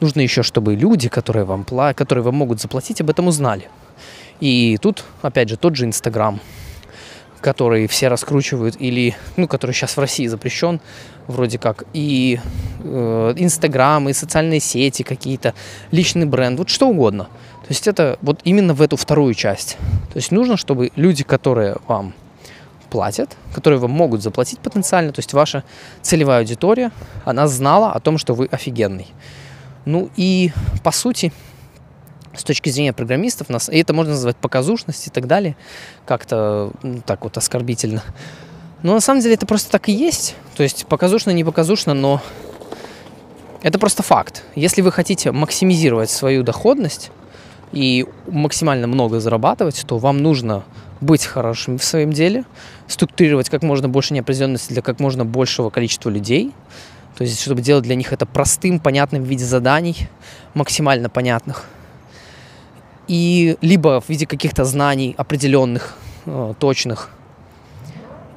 Нужно 0.00 0.20
еще, 0.20 0.42
чтобы 0.42 0.76
люди, 0.76 1.08
которые 1.08 1.44
вам, 1.44 1.64
которые 1.94 2.24
вам 2.24 2.36
могут 2.36 2.60
заплатить, 2.60 3.00
об 3.00 3.10
этом 3.10 3.26
узнали. 3.26 3.68
И 4.40 4.78
тут, 4.80 5.04
опять 5.20 5.48
же, 5.50 5.56
тот 5.56 5.76
же 5.76 5.84
Инстаграм. 5.84 6.40
который 7.40 7.86
все 7.86 8.08
раскручивают, 8.08 8.76
или, 8.78 9.16
ну, 9.36 9.48
который 9.48 9.72
сейчас 9.72 9.96
в 9.96 10.00
России 10.00 10.26
запрещен, 10.26 10.80
вроде 11.26 11.58
как, 11.58 11.84
и 11.92 12.38
э, 12.82 13.34
Инстаграм, 13.36 14.08
и 14.08 14.12
социальные 14.12 14.60
сети 14.60 15.02
какие-то, 15.02 15.54
личный 15.90 16.26
бренд, 16.26 16.58
вот 16.58 16.68
что 16.68 16.88
угодно. 16.88 17.28
То 17.70 17.72
есть 17.72 17.86
это 17.86 18.18
вот 18.20 18.40
именно 18.42 18.74
в 18.74 18.82
эту 18.82 18.96
вторую 18.96 19.32
часть. 19.32 19.76
То 20.12 20.16
есть 20.16 20.32
нужно, 20.32 20.56
чтобы 20.56 20.90
люди, 20.96 21.22
которые 21.22 21.76
вам 21.86 22.14
платят, 22.90 23.36
которые 23.54 23.78
вам 23.78 23.92
могут 23.92 24.22
заплатить 24.22 24.58
потенциально, 24.58 25.12
то 25.12 25.20
есть 25.20 25.32
ваша 25.34 25.62
целевая 26.02 26.40
аудитория, 26.40 26.90
она 27.24 27.46
знала 27.46 27.92
о 27.92 28.00
том, 28.00 28.18
что 28.18 28.34
вы 28.34 28.46
офигенный. 28.46 29.06
Ну 29.84 30.10
и 30.16 30.50
по 30.82 30.90
сути, 30.90 31.32
с 32.34 32.42
точки 32.42 32.70
зрения 32.70 32.92
программистов, 32.92 33.48
нас, 33.48 33.68
и 33.68 33.78
это 33.78 33.92
можно 33.92 34.14
назвать 34.14 34.36
показушность 34.36 35.06
и 35.06 35.10
так 35.10 35.28
далее, 35.28 35.54
как-то 36.06 36.72
ну, 36.82 37.02
так 37.06 37.22
вот 37.22 37.36
оскорбительно. 37.36 38.02
Но 38.82 38.94
на 38.94 39.00
самом 39.00 39.20
деле 39.20 39.34
это 39.34 39.46
просто 39.46 39.70
так 39.70 39.88
и 39.88 39.92
есть. 39.92 40.34
То 40.56 40.64
есть 40.64 40.86
показушно, 40.86 41.30
не 41.30 41.44
показушно, 41.44 41.94
но 41.94 42.20
это 43.62 43.78
просто 43.78 44.02
факт. 44.02 44.42
Если 44.56 44.82
вы 44.82 44.90
хотите 44.90 45.30
максимизировать 45.30 46.10
свою 46.10 46.42
доходность 46.42 47.12
и 47.72 48.06
максимально 48.26 48.86
много 48.86 49.20
зарабатывать, 49.20 49.84
то 49.86 49.98
вам 49.98 50.18
нужно 50.18 50.64
быть 51.00 51.24
хорошим 51.24 51.78
в 51.78 51.84
своем 51.84 52.12
деле, 52.12 52.44
структурировать 52.86 53.48
как 53.48 53.62
можно 53.62 53.88
больше 53.88 54.12
неопределенности 54.12 54.72
для 54.72 54.82
как 54.82 55.00
можно 55.00 55.24
большего 55.24 55.70
количества 55.70 56.10
людей, 56.10 56.52
то 57.16 57.24
есть 57.24 57.40
чтобы 57.40 57.62
делать 57.62 57.84
для 57.84 57.94
них 57.94 58.12
это 58.12 58.26
простым, 58.26 58.80
понятным 58.80 59.22
в 59.22 59.26
виде 59.26 59.44
заданий, 59.44 60.08
максимально 60.54 61.08
понятных, 61.08 61.66
и 63.08 63.56
либо 63.60 64.00
в 64.00 64.08
виде 64.08 64.26
каких-то 64.26 64.64
знаний 64.64 65.14
определенных, 65.16 65.96
э, 66.26 66.54
точных. 66.58 67.10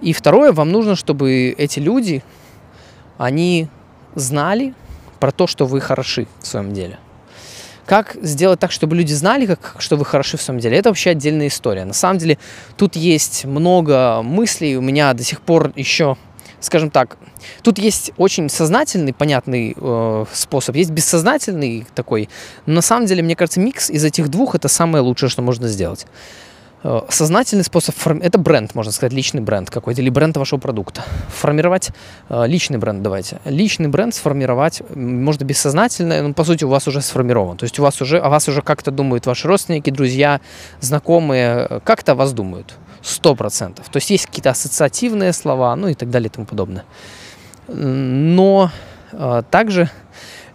И 0.02 0.14
второе, 0.14 0.52
вам 0.52 0.72
нужно, 0.72 0.96
чтобы 0.96 1.54
эти 1.58 1.80
люди, 1.80 2.24
они 3.18 3.68
знали 4.16 4.74
про 5.20 5.32
то, 5.32 5.48
что 5.48 5.66
вы 5.66 5.80
хороши 5.80 6.28
в 6.42 6.48
своем 6.48 6.74
деле. 6.74 6.98
Как 7.86 8.16
сделать 8.22 8.60
так, 8.60 8.72
чтобы 8.72 8.96
люди 8.96 9.14
знали, 9.14 9.46
как, 9.46 9.76
что 9.80 9.98
вы 9.98 10.06
хороши 10.06 10.38
в 10.38 10.42
своем 10.42 10.60
деле, 10.60 10.78
это 10.78 10.90
вообще 10.90 11.12
отдельная 11.12 11.48
история. 11.48 11.86
На 11.86 11.94
самом 11.94 12.18
деле 12.18 12.38
тут 12.78 12.96
есть 12.96 13.46
много 13.46 14.22
мыслей, 14.22 14.78
у 14.78 14.82
меня 14.82 15.14
до 15.14 15.24
сих 15.24 15.42
пор 15.42 15.74
еще, 15.76 16.16
скажем 16.62 16.90
так, 16.90 17.18
тут 17.62 17.80
есть 17.80 18.12
очень 18.18 18.50
сознательный, 18.50 19.14
понятный 19.14 19.76
э, 19.76 20.26
способ, 20.32 20.76
есть 20.76 20.92
бессознательный 20.92 21.86
такой. 21.94 22.30
Но 22.66 22.76
на 22.76 22.82
самом 22.82 23.06
деле, 23.06 23.22
мне 23.22 23.36
кажется, 23.36 23.60
микс 23.60 23.90
из 23.90 24.04
этих 24.06 24.30
двух 24.30 24.56
это 24.56 24.70
самое 24.70 25.04
лучшее, 25.04 25.30
что 25.30 25.42
можно 25.42 25.68
сделать. 25.68 26.06
Э, 26.84 27.02
сознательный 27.10 27.64
способ, 27.64 27.96
это 28.06 28.38
бренд, 28.38 28.76
можно 28.76 28.92
сказать, 28.92 29.14
личный 29.14 29.42
бренд 29.42 29.70
какой-то, 29.70 30.02
или 30.02 30.10
бренд 30.10 30.36
вашего 30.38 30.60
продукта. 30.60 31.04
Формировать 31.30 31.92
э, 32.30 32.46
личный 32.46 32.78
бренд, 32.78 33.02
давайте. 33.02 33.40
Личный 33.46 33.88
бренд 33.88 34.14
сформировать 34.14 34.82
можно 34.94 35.46
бессознательно, 35.46 36.22
но 36.22 36.34
по 36.34 36.44
сути 36.44 36.66
у 36.66 36.70
вас 36.70 36.88
уже 36.88 37.02
сформирован. 37.02 37.58
То 37.58 37.64
есть 37.64 37.80
у 37.80 37.84
вас 37.84 38.02
уже, 38.02 38.20
о 38.20 38.30
вас 38.30 38.50
уже 38.50 38.62
как-то 38.62 38.92
думают 38.92 39.26
ваши 39.26 39.48
родственники, 39.48 39.90
друзья, 39.90 40.42
знакомые, 40.82 41.68
э, 41.70 41.80
как-то 41.84 42.12
о 42.12 42.16
вас 42.16 42.34
думают. 42.34 42.76
Сто 43.02 43.36
процентов. 43.36 43.90
То 43.90 43.98
есть 43.98 44.10
есть 44.10 44.28
какие-то 44.28 44.50
ассоциативные 44.50 45.34
слова, 45.34 45.76
ну 45.76 45.88
и 45.88 45.94
так 45.94 46.10
далее 46.10 46.28
и 46.28 46.32
тому 46.32 46.46
подобное. 46.46 46.86
Но 47.68 48.72
также 49.50 49.90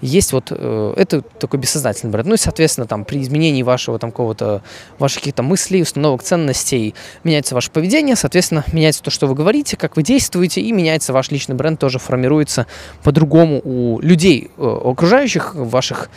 есть 0.01 0.33
вот 0.33 0.49
э, 0.51 0.95
это 0.97 1.23
такой 1.23 1.59
бессознательный 1.59 2.13
бренд. 2.13 2.29
Ну 2.29 2.35
и, 2.35 2.39
соответственно, 2.39 2.87
там 2.87 3.05
при 3.05 3.21
изменении 3.21 3.63
вашего 3.63 3.99
там 3.99 4.11
какого-то, 4.11 4.63
ваших 4.99 5.21
каких-то 5.21 5.43
мыслей, 5.43 5.83
установок, 5.83 6.23
ценностей 6.23 6.95
меняется 7.25 7.55
ваше 7.55 7.71
поведение, 7.71 8.15
соответственно, 8.15 8.65
меняется 8.73 9.03
то, 9.03 9.11
что 9.11 9.27
вы 9.27 9.35
говорите, 9.35 9.77
как 9.77 9.97
вы 9.97 10.03
действуете, 10.03 10.61
и 10.61 10.73
меняется 10.73 11.13
ваш 11.13 11.31
личный 11.31 11.57
бренд, 11.57 11.81
тоже 11.81 11.99
формируется 11.99 12.67
по-другому 13.03 13.61
у 13.65 14.01
людей, 14.01 14.51
э, 14.57 14.81
окружающих 14.85 15.55
ваших, 15.55 16.11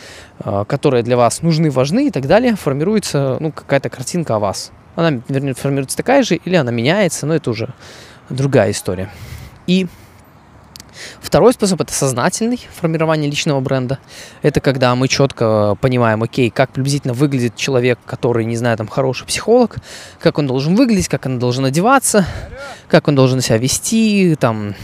э, 0.44 0.64
которые 0.68 1.02
для 1.02 1.16
вас 1.16 1.42
нужны, 1.42 1.70
важны 1.70 2.06
и 2.06 2.10
так 2.10 2.26
далее, 2.26 2.54
формируется, 2.54 3.36
ну, 3.40 3.50
какая-то 3.50 3.88
картинка 3.90 4.36
о 4.36 4.38
вас. 4.38 4.70
Она, 4.94 5.20
вернее, 5.28 5.54
формируется 5.54 5.96
такая 5.96 6.22
же, 6.22 6.36
или 6.36 6.54
она 6.54 6.70
меняется, 6.70 7.26
но 7.26 7.34
это 7.34 7.50
уже 7.50 7.72
другая 8.28 8.70
история. 8.70 9.10
И 9.66 9.86
Второй 11.20 11.52
способ 11.52 11.80
это 11.80 11.92
сознательный 11.92 12.60
формирование 12.74 13.30
личного 13.30 13.60
бренда. 13.60 13.98
Это 14.42 14.60
когда 14.60 14.94
мы 14.94 15.08
четко 15.08 15.76
понимаем, 15.80 16.22
окей, 16.22 16.50
как 16.50 16.70
приблизительно 16.70 17.14
выглядит 17.14 17.56
человек, 17.56 17.98
который, 18.04 18.44
не 18.44 18.56
знаю, 18.56 18.76
там 18.76 18.88
хороший 18.88 19.26
психолог, 19.26 19.76
как 20.20 20.38
он 20.38 20.46
должен 20.46 20.74
выглядеть, 20.74 21.08
как 21.08 21.26
он 21.26 21.38
должен 21.38 21.64
одеваться, 21.64 22.26
как 22.88 23.08
он 23.08 23.14
должен 23.14 23.40
себя 23.40 23.58
вести, 23.58 24.36
там, 24.38 24.74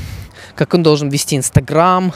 как 0.54 0.74
он 0.74 0.82
должен 0.82 1.08
вести 1.08 1.36
Инстаграм, 1.36 2.12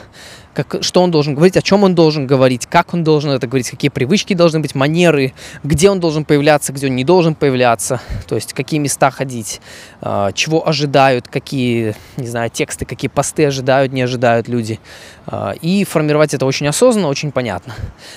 как, 0.55 0.83
что 0.83 1.03
он 1.03 1.11
должен 1.11 1.35
говорить, 1.35 1.57
о 1.57 1.63
чем 1.63 1.85
он 1.85 1.95
должен 1.95 2.27
говорить, 2.27 2.67
как 2.67 2.95
он 2.95 3.05
должен 3.05 3.31
это 3.31 3.47
говорить, 3.47 3.71
какие 3.71 3.91
привычки 3.91 4.35
должны 4.35 4.61
быть, 4.61 4.75
манеры, 4.75 5.33
где 5.65 5.91
он 5.91 6.01
должен 6.01 6.25
появляться, 6.25 6.73
где 6.73 6.87
он 6.87 6.97
не 6.97 7.05
должен 7.05 7.35
появляться, 7.35 8.01
то 8.27 8.35
есть 8.35 8.53
какие 8.53 8.81
места 8.81 9.11
ходить, 9.11 9.61
а, 10.01 10.33
чего 10.33 10.69
ожидают, 10.69 11.29
какие, 11.29 11.95
не 12.17 12.27
знаю, 12.27 12.51
тексты, 12.51 12.85
какие 12.85 13.09
посты 13.09 13.47
ожидают, 13.47 13.93
не 13.93 14.03
ожидают 14.03 14.49
люди. 14.49 14.79
А, 15.27 15.53
и 15.61 15.85
формировать 15.85 16.35
это 16.35 16.47
очень 16.47 16.67
осознанно, 16.69 17.09
очень 17.09 17.33
понятно. 17.33 17.75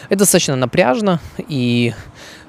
Это 0.09 0.19
достаточно 0.19 0.55
напряжно 0.55 1.19
и 1.47 1.93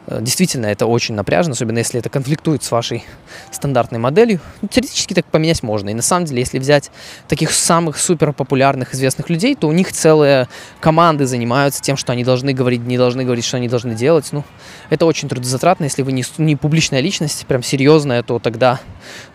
действительно, 0.09 0.67
это 0.67 0.87
очень 0.87 1.15
напряжно, 1.15 1.53
особенно 1.53 1.79
если 1.79 1.99
это 1.99 2.09
конфликтует 2.09 2.63
с 2.63 2.71
вашей 2.71 3.05
стандартной 3.51 3.99
моделью. 3.99 4.41
Ну, 4.63 4.69
теоретически 4.69 5.15
так 5.15 5.27
поменять 5.27 5.63
можно. 5.63 5.89
И 5.89 5.95
на 5.95 6.03
самом 6.03 6.27
деле, 6.27 6.41
если 6.41 6.59
взять 6.59 6.91
таких 7.29 7.51
самых 7.51 7.99
супер 7.99 8.33
популярных, 8.33 8.95
известных 8.95 9.31
людей, 9.31 9.55
то 9.57 9.69
у 9.69 9.73
них 9.73 9.93
целые 9.93 10.49
команды 10.81 11.27
занимаются 11.27 11.83
тем, 11.83 11.97
что 11.97 12.13
они 12.13 12.25
должны 12.25 12.53
говорить, 12.53 12.83
не 12.83 12.99
должны 12.99 13.25
говорить, 13.25 13.45
что 13.45 13.57
они 13.57 13.69
должны 13.69 13.95
делать. 13.95 14.29
Ну, 14.31 14.45
это 14.91 15.07
очень 15.07 15.29
трудозатратно. 15.29 15.85
Если 15.85 16.03
вы 16.03 16.13
не, 16.13 16.25
не 16.39 16.55
публичная 16.55 17.01
личность, 17.01 17.47
прям 17.47 17.63
серьезная, 17.63 18.23
то 18.23 18.39
тогда, 18.39 18.81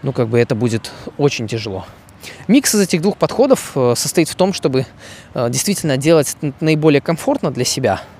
ну, 0.03 0.13
как 0.13 0.29
бы 0.29 0.39
это 0.39 0.55
будет 0.55 0.91
очень 1.17 1.47
тяжело. 1.47 1.85
Микс 2.47 2.73
из 2.75 2.81
этих 2.81 3.01
двух 3.01 3.17
подходов 3.17 3.71
э, 3.75 3.93
состоит 3.97 4.29
в 4.29 4.35
том, 4.35 4.53
чтобы 4.53 4.85
э, 5.33 5.49
действительно 5.49 5.97
делать 5.97 6.37
наиболее 6.59 7.01
комфортно 7.01 7.51
для 7.51 7.65
себя– 7.65 8.01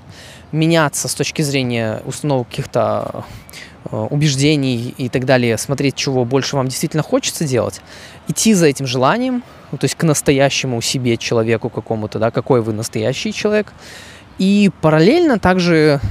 меняться 0.52 1.08
с 1.08 1.16
точки 1.16 1.42
зрения 1.42 2.02
установок 2.06 2.50
каких-то 2.50 3.26
э, 3.92 3.96
убеждений 4.10 4.94
и 4.98 5.10
так 5.10 5.26
далее, 5.26 5.58
смотреть, 5.58 5.96
чего 5.96 6.26
больше 6.26 6.56
вам 6.56 6.68
действительно 6.68 7.04
хочется 7.04 7.46
делать, 7.46 7.82
идти 8.28 8.54
за 8.54 8.68
этим 8.68 8.86
желанием, 8.86 9.44
ну, 9.72 9.78
то 9.78 9.86
есть 9.86 9.96
к 9.96 10.04
настоящему 10.04 10.82
себе 10.82 11.18
человеку 11.18 11.70
какому-то, 11.70 12.20
да, 12.20 12.32
какой 12.32 12.62
вы 12.62 12.74
настоящий 12.74 13.34
человек, 13.34 13.74
и 14.38 14.72
параллельно 14.82 15.40
также 15.40 16.02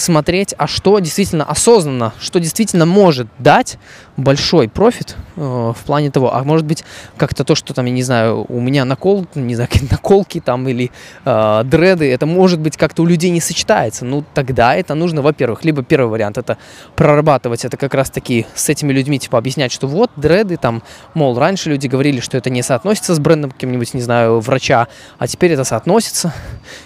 смотреть, 0.00 0.54
а 0.56 0.66
что 0.66 0.98
действительно 0.98 1.44
осознанно, 1.44 2.12
что 2.20 2.40
действительно 2.40 2.86
может 2.86 3.28
дать 3.38 3.78
большой 4.16 4.68
профит 4.68 5.16
э, 5.36 5.40
в 5.40 5.84
плане 5.84 6.10
того, 6.10 6.34
а 6.34 6.42
может 6.44 6.66
быть 6.66 6.84
как-то 7.16 7.44
то, 7.44 7.54
что 7.54 7.74
там, 7.74 7.86
я 7.86 7.92
не 7.92 8.02
знаю, 8.02 8.44
у 8.48 8.60
меня 8.60 8.84
накол, 8.84 9.26
не 9.34 9.54
знаю, 9.54 9.70
наколки 9.90 10.40
там 10.40 10.68
или 10.68 10.90
э, 11.24 11.62
дреды, 11.64 12.10
это 12.10 12.26
может 12.26 12.60
быть 12.60 12.76
как-то 12.76 13.02
у 13.02 13.06
людей 13.06 13.30
не 13.30 13.40
сочетается. 13.40 14.04
Ну, 14.04 14.24
тогда 14.34 14.74
это 14.74 14.94
нужно, 14.94 15.22
во-первых, 15.22 15.64
либо 15.64 15.82
первый 15.82 16.10
вариант, 16.10 16.38
это 16.38 16.58
прорабатывать 16.96 17.64
это 17.64 17.76
как 17.76 17.94
раз-таки 17.94 18.46
с 18.54 18.68
этими 18.68 18.92
людьми, 18.92 19.18
типа 19.18 19.38
объяснять, 19.38 19.72
что 19.72 19.86
вот 19.86 20.10
дреды 20.16 20.56
там, 20.56 20.82
мол, 21.14 21.38
раньше 21.38 21.70
люди 21.70 21.86
говорили, 21.86 22.20
что 22.20 22.36
это 22.36 22.50
не 22.50 22.62
соотносится 22.62 23.14
с 23.14 23.18
брендом 23.18 23.50
каким-нибудь, 23.50 23.94
не 23.94 24.00
знаю, 24.00 24.40
врача, 24.40 24.88
а 25.18 25.26
теперь 25.26 25.52
это 25.52 25.64
соотносится 25.64 26.32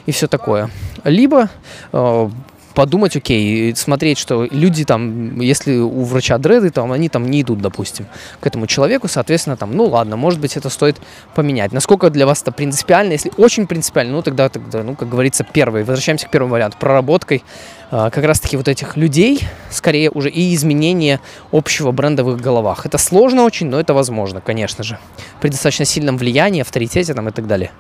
и 0.06 0.12
все 0.12 0.26
такое. 0.28 0.70
Либо 1.04 1.48
э, 1.92 2.30
подумать, 2.74 3.16
окей, 3.16 3.74
смотреть, 3.76 4.18
что 4.18 4.46
люди 4.50 4.84
там, 4.84 5.40
если 5.40 5.76
у 5.76 6.02
врача 6.02 6.38
дреды, 6.38 6.70
там 6.70 6.92
они 6.92 7.08
там 7.08 7.30
не 7.30 7.42
идут, 7.42 7.60
допустим, 7.60 8.06
к 8.40 8.46
этому 8.46 8.66
человеку, 8.66 9.08
соответственно, 9.08 9.56
там, 9.56 9.74
ну 9.74 9.86
ладно, 9.86 10.16
может 10.16 10.40
быть, 10.40 10.56
это 10.56 10.68
стоит 10.68 10.96
поменять. 11.34 11.72
Насколько 11.72 12.10
для 12.10 12.26
вас 12.26 12.42
это 12.42 12.52
принципиально? 12.52 13.12
Если 13.12 13.32
очень 13.36 13.66
принципиально, 13.66 14.14
ну 14.14 14.22
тогда, 14.22 14.48
тогда 14.48 14.82
ну, 14.82 14.94
как 14.94 15.08
говорится, 15.08 15.44
первый. 15.44 15.84
Возвращаемся 15.84 16.26
к 16.26 16.30
первому 16.30 16.52
варианту. 16.52 16.76
Проработкой 16.78 17.44
э, 17.90 18.10
как 18.12 18.24
раз-таки 18.24 18.56
вот 18.56 18.68
этих 18.68 18.96
людей, 18.96 19.40
скорее 19.70 20.10
уже 20.10 20.30
и 20.30 20.54
изменение 20.54 21.20
общего 21.52 21.92
бренда 21.92 22.24
в 22.24 22.32
их 22.34 22.40
головах. 22.40 22.86
Это 22.86 22.98
сложно 22.98 23.44
очень, 23.44 23.68
но 23.68 23.78
это 23.78 23.94
возможно, 23.94 24.40
конечно 24.40 24.84
же. 24.84 24.98
При 25.40 25.48
достаточно 25.48 25.84
сильном 25.84 26.18
влиянии, 26.18 26.60
авторитете 26.60 27.14
там 27.14 27.28
и 27.28 27.32
так 27.32 27.46
далее. 27.46 27.70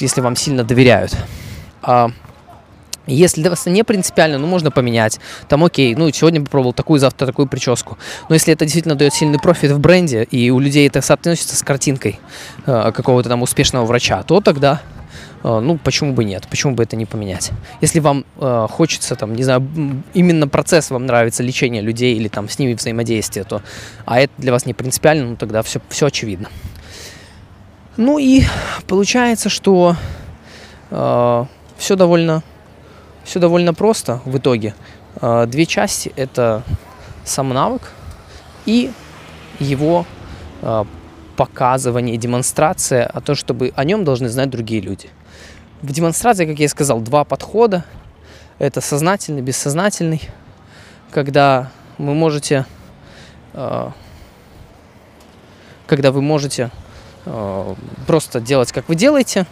Если 0.00 0.20
вам 0.20 0.34
сильно 0.36 0.64
доверяют. 0.64 1.16
А, 1.82 2.10
если 3.14 3.40
для 3.40 3.50
вас 3.50 3.66
не 3.66 3.84
принципиально, 3.84 4.38
ну, 4.38 4.46
можно 4.46 4.70
поменять. 4.70 5.20
Там, 5.48 5.64
окей, 5.64 5.94
ну, 5.94 6.10
сегодня 6.10 6.40
попробовал 6.40 6.72
такую, 6.72 6.98
завтра 6.98 7.26
такую 7.26 7.48
прическу. 7.48 7.98
Но 8.28 8.34
если 8.34 8.52
это 8.52 8.64
действительно 8.64 8.94
дает 8.94 9.14
сильный 9.14 9.38
профит 9.38 9.70
в 9.70 9.78
бренде, 9.78 10.24
и 10.24 10.50
у 10.50 10.58
людей 10.58 10.86
это 10.86 11.00
соотносится 11.00 11.56
с 11.56 11.62
картинкой 11.62 12.18
э, 12.66 12.92
какого-то 12.92 13.28
там 13.28 13.42
успешного 13.42 13.84
врача, 13.86 14.22
то 14.22 14.40
тогда 14.40 14.80
э, 15.44 15.60
ну, 15.60 15.78
почему 15.78 16.12
бы 16.12 16.24
нет, 16.24 16.46
почему 16.48 16.74
бы 16.74 16.82
это 16.82 16.96
не 16.96 17.06
поменять? 17.06 17.52
Если 17.80 18.00
вам 18.00 18.24
э, 18.38 18.66
хочется, 18.70 19.14
там, 19.16 19.34
не 19.34 19.44
знаю, 19.44 19.66
именно 20.14 20.48
процесс 20.48 20.90
вам 20.90 21.06
нравится, 21.06 21.42
лечение 21.42 21.82
людей 21.82 22.16
или 22.16 22.28
там 22.28 22.48
с 22.48 22.58
ними 22.58 22.74
взаимодействие, 22.74 23.44
то, 23.44 23.62
а 24.04 24.20
это 24.20 24.32
для 24.38 24.52
вас 24.52 24.66
не 24.66 24.74
принципиально, 24.74 25.30
ну, 25.30 25.36
тогда 25.36 25.62
все, 25.62 25.80
все 25.88 26.06
очевидно. 26.06 26.48
Ну 27.96 28.18
и 28.18 28.42
получается, 28.86 29.48
что 29.48 29.96
э, 30.90 31.44
все 31.78 31.96
довольно, 31.96 32.42
все 33.26 33.40
довольно 33.40 33.74
просто 33.74 34.22
в 34.24 34.38
итоге. 34.38 34.74
Э, 35.20 35.46
две 35.46 35.66
части– 35.66 36.12
это 36.16 36.62
сам 37.24 37.48
навык 37.48 37.90
и 38.66 38.92
его 39.58 40.06
э, 40.62 40.84
показывание, 41.36 42.16
демонстрация, 42.16 43.04
а 43.04 43.20
то, 43.20 43.34
чтобы 43.34 43.72
о 43.74 43.84
нем 43.84 44.04
должны 44.04 44.28
знать 44.28 44.48
другие 44.48 44.80
люди. 44.80 45.10
В 45.82 45.92
демонстрации, 45.92 46.46
как 46.46 46.58
я 46.60 46.68
сказал, 46.68 47.00
два 47.00 47.24
подхода. 47.24 47.84
Это 48.58 48.80
сознательный, 48.80 49.42
бессознательный, 49.42 50.22
когда 51.10 51.70
вы 51.98 52.14
можете, 52.14 52.64
когда 53.52 53.92
вы 55.86 56.22
можете 56.22 56.70
просто 58.06 58.40
делать, 58.40 58.72
как 58.72 58.88
вы 58.88 58.94
делаете, 58.94 59.46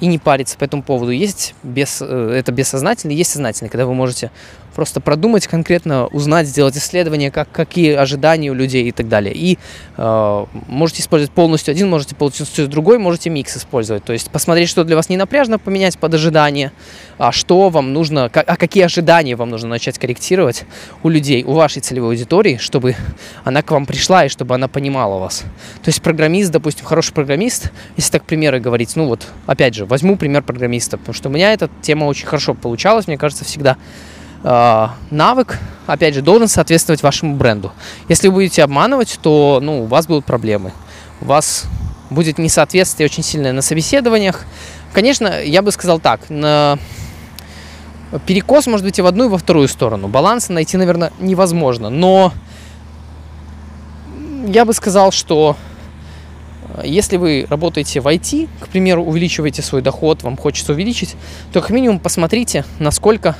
и 0.00 0.06
не 0.06 0.18
париться 0.18 0.56
по 0.56 0.64
этому 0.64 0.82
поводу. 0.82 1.10
Есть 1.10 1.54
без, 1.62 1.98
э, 2.00 2.32
это 2.36 2.52
бессознательный, 2.52 3.14
есть 3.14 3.30
сознательный, 3.32 3.68
когда 3.68 3.86
вы 3.86 3.94
можете 3.94 4.30
просто 4.78 5.00
продумать 5.00 5.48
конкретно, 5.48 6.06
узнать, 6.06 6.46
сделать 6.46 6.76
исследования, 6.76 7.32
как, 7.32 7.50
какие 7.50 7.94
ожидания 7.94 8.48
у 8.52 8.54
людей 8.54 8.84
и 8.84 8.92
так 8.92 9.08
далее. 9.08 9.34
И 9.34 9.58
э, 9.96 10.46
можете 10.68 11.02
использовать 11.02 11.32
полностью 11.32 11.72
один, 11.72 11.90
можете 11.90 12.14
полностью 12.14 12.68
другой, 12.68 12.98
можете 12.98 13.28
микс 13.28 13.56
использовать. 13.56 14.04
То 14.04 14.12
есть 14.12 14.30
посмотреть, 14.30 14.68
что 14.68 14.84
для 14.84 14.94
вас 14.94 15.08
не 15.08 15.16
напряжно, 15.16 15.58
поменять 15.58 15.98
под 15.98 16.14
ожидание, 16.14 16.70
а 17.18 17.32
что 17.32 17.70
вам 17.70 17.92
нужно, 17.92 18.26
а 18.26 18.56
какие 18.56 18.84
ожидания 18.84 19.34
вам 19.34 19.50
нужно 19.50 19.68
начать 19.68 19.98
корректировать 19.98 20.64
у 21.02 21.08
людей, 21.08 21.42
у 21.42 21.54
вашей 21.54 21.82
целевой 21.82 22.10
аудитории, 22.10 22.56
чтобы 22.58 22.94
она 23.42 23.62
к 23.62 23.72
вам 23.72 23.84
пришла 23.84 24.26
и 24.26 24.28
чтобы 24.28 24.54
она 24.54 24.68
понимала 24.68 25.18
вас. 25.18 25.40
То 25.82 25.88
есть 25.88 26.00
программист, 26.02 26.52
допустим, 26.52 26.86
хороший 26.86 27.14
программист, 27.14 27.72
если 27.96 28.12
так 28.12 28.22
примеры 28.22 28.60
говорить, 28.60 28.94
ну 28.94 29.06
вот, 29.08 29.26
опять 29.46 29.74
же, 29.74 29.86
возьму 29.86 30.16
пример 30.16 30.44
программиста, 30.44 30.98
потому 30.98 31.14
что 31.14 31.30
у 31.30 31.32
меня 31.32 31.52
эта 31.52 31.68
тема 31.82 32.04
очень 32.04 32.28
хорошо 32.28 32.54
получалась, 32.54 33.08
мне 33.08 33.18
кажется, 33.18 33.44
всегда 33.44 33.76
навык, 34.42 35.58
опять 35.86 36.14
же, 36.14 36.22
должен 36.22 36.48
соответствовать 36.48 37.02
вашему 37.02 37.36
бренду. 37.36 37.72
Если 38.08 38.28
вы 38.28 38.34
будете 38.34 38.62
обманывать, 38.62 39.18
то 39.20 39.58
ну, 39.62 39.82
у 39.82 39.86
вас 39.86 40.06
будут 40.06 40.24
проблемы. 40.24 40.72
У 41.20 41.24
вас 41.24 41.64
будет 42.10 42.38
несоответствие 42.38 43.06
очень 43.06 43.22
сильное 43.22 43.52
на 43.52 43.62
собеседованиях. 43.62 44.44
Конечно, 44.92 45.42
я 45.42 45.62
бы 45.62 45.72
сказал 45.72 46.00
так, 46.00 46.30
на 46.30 46.78
перекос 48.26 48.66
может 48.66 48.86
быть 48.86 48.98
и 48.98 49.02
в 49.02 49.06
одну, 49.06 49.26
и 49.26 49.28
во 49.28 49.38
вторую 49.38 49.68
сторону. 49.68 50.08
Баланса 50.08 50.52
найти, 50.52 50.76
наверное, 50.76 51.12
невозможно. 51.18 51.90
Но 51.90 52.32
я 54.46 54.64
бы 54.64 54.72
сказал, 54.72 55.12
что 55.12 55.56
э, 56.76 56.82
если 56.86 57.16
вы 57.16 57.46
работаете 57.48 58.00
в 58.00 58.06
IT, 58.06 58.48
к 58.60 58.68
примеру, 58.68 59.04
увеличиваете 59.04 59.62
свой 59.62 59.82
доход, 59.82 60.22
вам 60.22 60.36
хочется 60.36 60.72
увеличить, 60.72 61.16
то 61.52 61.60
как 61.60 61.70
минимум 61.70 62.00
посмотрите, 62.00 62.64
насколько 62.78 63.36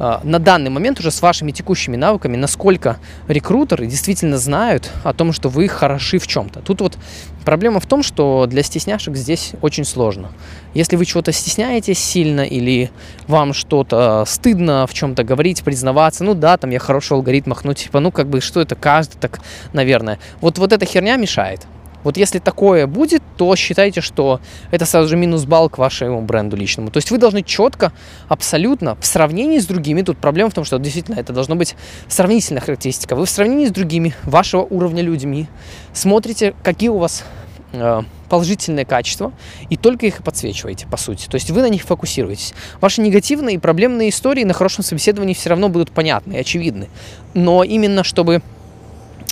на 0.00 0.38
данный 0.38 0.70
момент 0.70 0.98
уже 0.98 1.10
с 1.10 1.20
вашими 1.20 1.52
текущими 1.52 1.96
навыками, 1.96 2.36
насколько 2.36 2.98
рекрутеры 3.28 3.86
действительно 3.86 4.38
знают 4.38 4.90
о 5.04 5.12
том, 5.12 5.32
что 5.32 5.50
вы 5.50 5.68
хороши 5.68 6.18
в 6.18 6.26
чем-то. 6.26 6.60
Тут 6.60 6.80
вот 6.80 6.98
проблема 7.44 7.80
в 7.80 7.86
том, 7.86 8.02
что 8.02 8.46
для 8.46 8.62
стесняшек 8.62 9.14
здесь 9.14 9.52
очень 9.60 9.84
сложно. 9.84 10.30
Если 10.72 10.96
вы 10.96 11.04
чего-то 11.04 11.32
стесняетесь 11.32 11.98
сильно 11.98 12.40
или 12.40 12.90
вам 13.26 13.52
что-то 13.52 14.24
стыдно 14.26 14.86
в 14.86 14.94
чем-то 14.94 15.22
говорить, 15.22 15.62
признаваться, 15.62 16.24
ну 16.24 16.34
да, 16.34 16.56
там 16.56 16.70
я 16.70 16.78
хороший 16.78 17.12
алгоритм 17.12 17.50
махну, 17.50 17.74
типа, 17.74 18.00
ну 18.00 18.10
как 18.10 18.28
бы 18.28 18.40
что 18.40 18.60
это 18.60 18.76
каждый 18.76 19.18
так, 19.18 19.40
наверное. 19.74 20.18
Вот, 20.40 20.56
вот 20.56 20.72
эта 20.72 20.86
херня 20.86 21.16
мешает. 21.16 21.66
Вот 22.04 22.16
если 22.16 22.38
такое 22.38 22.86
будет, 22.86 23.22
то 23.36 23.54
считайте, 23.56 24.00
что 24.00 24.40
это 24.70 24.86
сразу 24.86 25.08
же 25.08 25.16
минус 25.16 25.44
балл 25.44 25.68
к 25.68 25.78
вашему 25.78 26.22
бренду 26.22 26.56
личному. 26.56 26.90
То 26.90 26.98
есть 26.98 27.10
вы 27.10 27.18
должны 27.18 27.42
четко, 27.42 27.92
абсолютно, 28.28 28.96
в 28.96 29.06
сравнении 29.06 29.58
с 29.58 29.66
другими, 29.66 30.02
тут 30.02 30.18
проблема 30.18 30.50
в 30.50 30.54
том, 30.54 30.64
что 30.64 30.78
действительно 30.78 31.18
это 31.18 31.32
должно 31.32 31.56
быть 31.56 31.76
сравнительная 32.08 32.62
характеристика. 32.62 33.16
Вы 33.16 33.26
в 33.26 33.30
сравнении 33.30 33.66
с 33.66 33.70
другими 33.70 34.14
вашего 34.24 34.62
уровня 34.62 35.02
людьми 35.02 35.46
смотрите, 35.92 36.54
какие 36.62 36.88
у 36.88 36.98
вас 36.98 37.24
э, 37.72 38.02
положительные 38.28 38.86
качества, 38.86 39.32
и 39.68 39.76
только 39.76 40.06
их 40.06 40.22
подсвечиваете, 40.22 40.86
по 40.86 40.96
сути. 40.96 41.26
То 41.26 41.34
есть 41.34 41.50
вы 41.50 41.60
на 41.60 41.68
них 41.68 41.82
фокусируетесь. 41.82 42.54
Ваши 42.80 43.00
негативные 43.00 43.56
и 43.56 43.58
проблемные 43.58 44.08
истории 44.08 44.44
на 44.44 44.54
хорошем 44.54 44.84
собеседовании 44.84 45.34
все 45.34 45.50
равно 45.50 45.68
будут 45.68 45.90
понятны 45.90 46.34
и 46.34 46.38
очевидны. 46.38 46.88
Но 47.34 47.62
именно 47.62 48.04
чтобы 48.04 48.42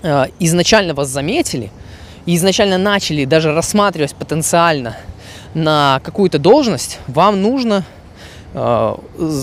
э, 0.03 0.25
изначально 0.39 0.93
вас 0.93 1.09
заметили– 1.09 1.71
и 2.29 2.37
изначально 2.37 2.77
начали 2.77 3.25
даже 3.25 3.55
рассматривать 3.55 4.15
потенциально 4.15 4.99
на 5.55 5.99
какую-то 6.05 6.39
должность, 6.39 6.99
вам 7.07 7.41
нужно 7.41 7.87
э, 8.53 8.95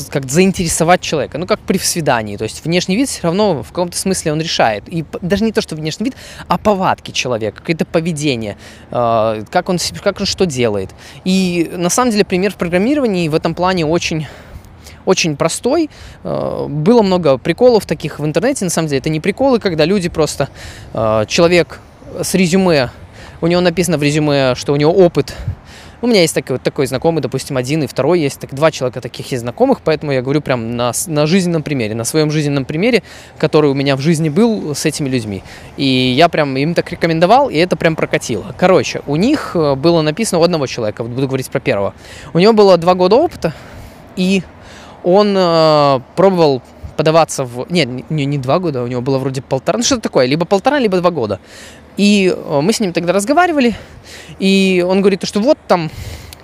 как 0.09 0.29
заинтересовать 0.29 1.01
человека, 1.01 1.39
ну 1.39 1.47
как 1.47 1.59
при 1.61 1.79
свидании, 1.79 2.37
то 2.37 2.43
есть 2.43 2.63
внешний 2.63 2.95
вид 2.95 3.09
все 3.09 3.23
равно 3.23 3.63
в 3.63 3.69
каком-то 3.69 3.97
смысле 3.97 4.33
он 4.33 4.39
решает, 4.39 4.83
и 4.87 5.03
даже 5.23 5.43
не 5.43 5.51
то, 5.51 5.61
что 5.61 5.75
внешний 5.75 6.03
вид, 6.03 6.15
а 6.47 6.59
повадки 6.59 7.09
человека, 7.09 7.57
какое-то 7.57 7.85
поведение, 7.85 8.55
э, 8.91 9.43
как 9.49 9.69
он 9.69 9.79
как 10.03 10.19
он 10.19 10.27
что 10.27 10.45
делает. 10.45 10.91
И 11.23 11.71
на 11.75 11.89
самом 11.89 12.11
деле 12.11 12.23
пример 12.23 12.51
в 12.51 12.55
программировании 12.55 13.27
в 13.29 13.33
этом 13.33 13.55
плане 13.55 13.87
очень 13.87 14.27
очень 15.05 15.37
простой. 15.37 15.89
Э, 16.23 16.67
было 16.69 17.01
много 17.01 17.39
приколов 17.39 17.87
таких 17.87 18.19
в 18.19 18.25
интернете. 18.25 18.63
На 18.63 18.71
самом 18.71 18.89
деле 18.89 18.99
это 18.99 19.09
не 19.09 19.19
приколы, 19.19 19.59
когда 19.59 19.85
люди 19.85 20.09
просто... 20.09 20.49
Э, 20.93 21.25
человек 21.27 21.79
с 22.23 22.33
резюме. 22.35 22.89
У 23.41 23.47
него 23.47 23.61
написано 23.61 23.97
в 23.97 24.03
резюме, 24.03 24.55
что 24.55 24.73
у 24.73 24.75
него 24.75 24.91
опыт. 24.91 25.33
У 26.01 26.07
меня 26.07 26.21
есть 26.21 26.35
такой, 26.35 26.57
вот 26.57 26.61
такой 26.61 26.85
знакомый, 26.87 27.21
допустим, 27.21 27.57
один 27.57 27.83
и 27.83 27.87
второй, 27.87 28.19
есть 28.19 28.39
так, 28.39 28.53
два 28.53 28.69
человека 28.69 29.01
таких 29.01 29.31
есть 29.31 29.41
знакомых, 29.41 29.81
поэтому 29.81 30.11
я 30.11 30.21
говорю 30.21 30.41
прям 30.41 30.75
на, 30.75 30.91
на 31.07 31.25
жизненном 31.25 31.63
примере, 31.63 31.95
на 31.95 32.03
своем 32.03 32.29
жизненном 32.31 32.65
примере, 32.65 33.01
который 33.37 33.71
у 33.71 33.73
меня 33.73 33.95
в 33.95 34.01
жизни 34.01 34.29
был 34.29 34.75
с 34.75 34.85
этими 34.85 35.09
людьми. 35.09 35.41
И 35.77 35.85
я 35.85 36.29
прям 36.29 36.55
им 36.57 36.75
так 36.75 36.91
рекомендовал, 36.91 37.49
и 37.49 37.55
это 37.55 37.75
прям 37.75 37.95
прокатило. 37.95 38.53
Короче, 38.57 39.01
у 39.07 39.15
них 39.15 39.51
э, 39.55 39.75
было 39.75 40.01
написано 40.01 40.39
у 40.39 40.43
одного 40.43 40.67
человека, 40.67 41.01
вот 41.01 41.11
буду 41.11 41.27
говорить 41.27 41.49
про 41.49 41.59
первого. 41.59 41.93
У 42.33 42.39
него 42.39 42.53
было 42.53 42.77
два 42.77 42.93
года 42.93 43.15
опыта, 43.15 43.53
и 44.15 44.43
он 45.03 45.33
э, 45.35 46.01
пробовал 46.15 46.61
подаваться 46.97 47.45
в... 47.45 47.65
Нет, 47.69 47.89
не, 48.09 48.25
не 48.25 48.37
два 48.37 48.59
года, 48.59 48.83
у 48.83 48.87
него 48.87 49.01
было 49.01 49.17
вроде 49.17 49.41
полтора, 49.41 49.77
ну 49.77 49.83
что-то 49.83 50.01
такое, 50.01 50.25
либо 50.25 50.45
полтора, 50.45 50.79
либо 50.79 50.97
два 50.99 51.11
года. 51.11 51.39
И 51.97 52.33
э, 52.35 52.59
мы 52.61 52.73
с 52.73 52.79
ним 52.79 52.93
тогда 52.93 53.13
разговаривали, 53.13 53.75
и 54.39 54.85
он 54.87 55.01
говорит, 55.01 55.25
что 55.25 55.39
вот 55.39 55.57
там, 55.67 55.89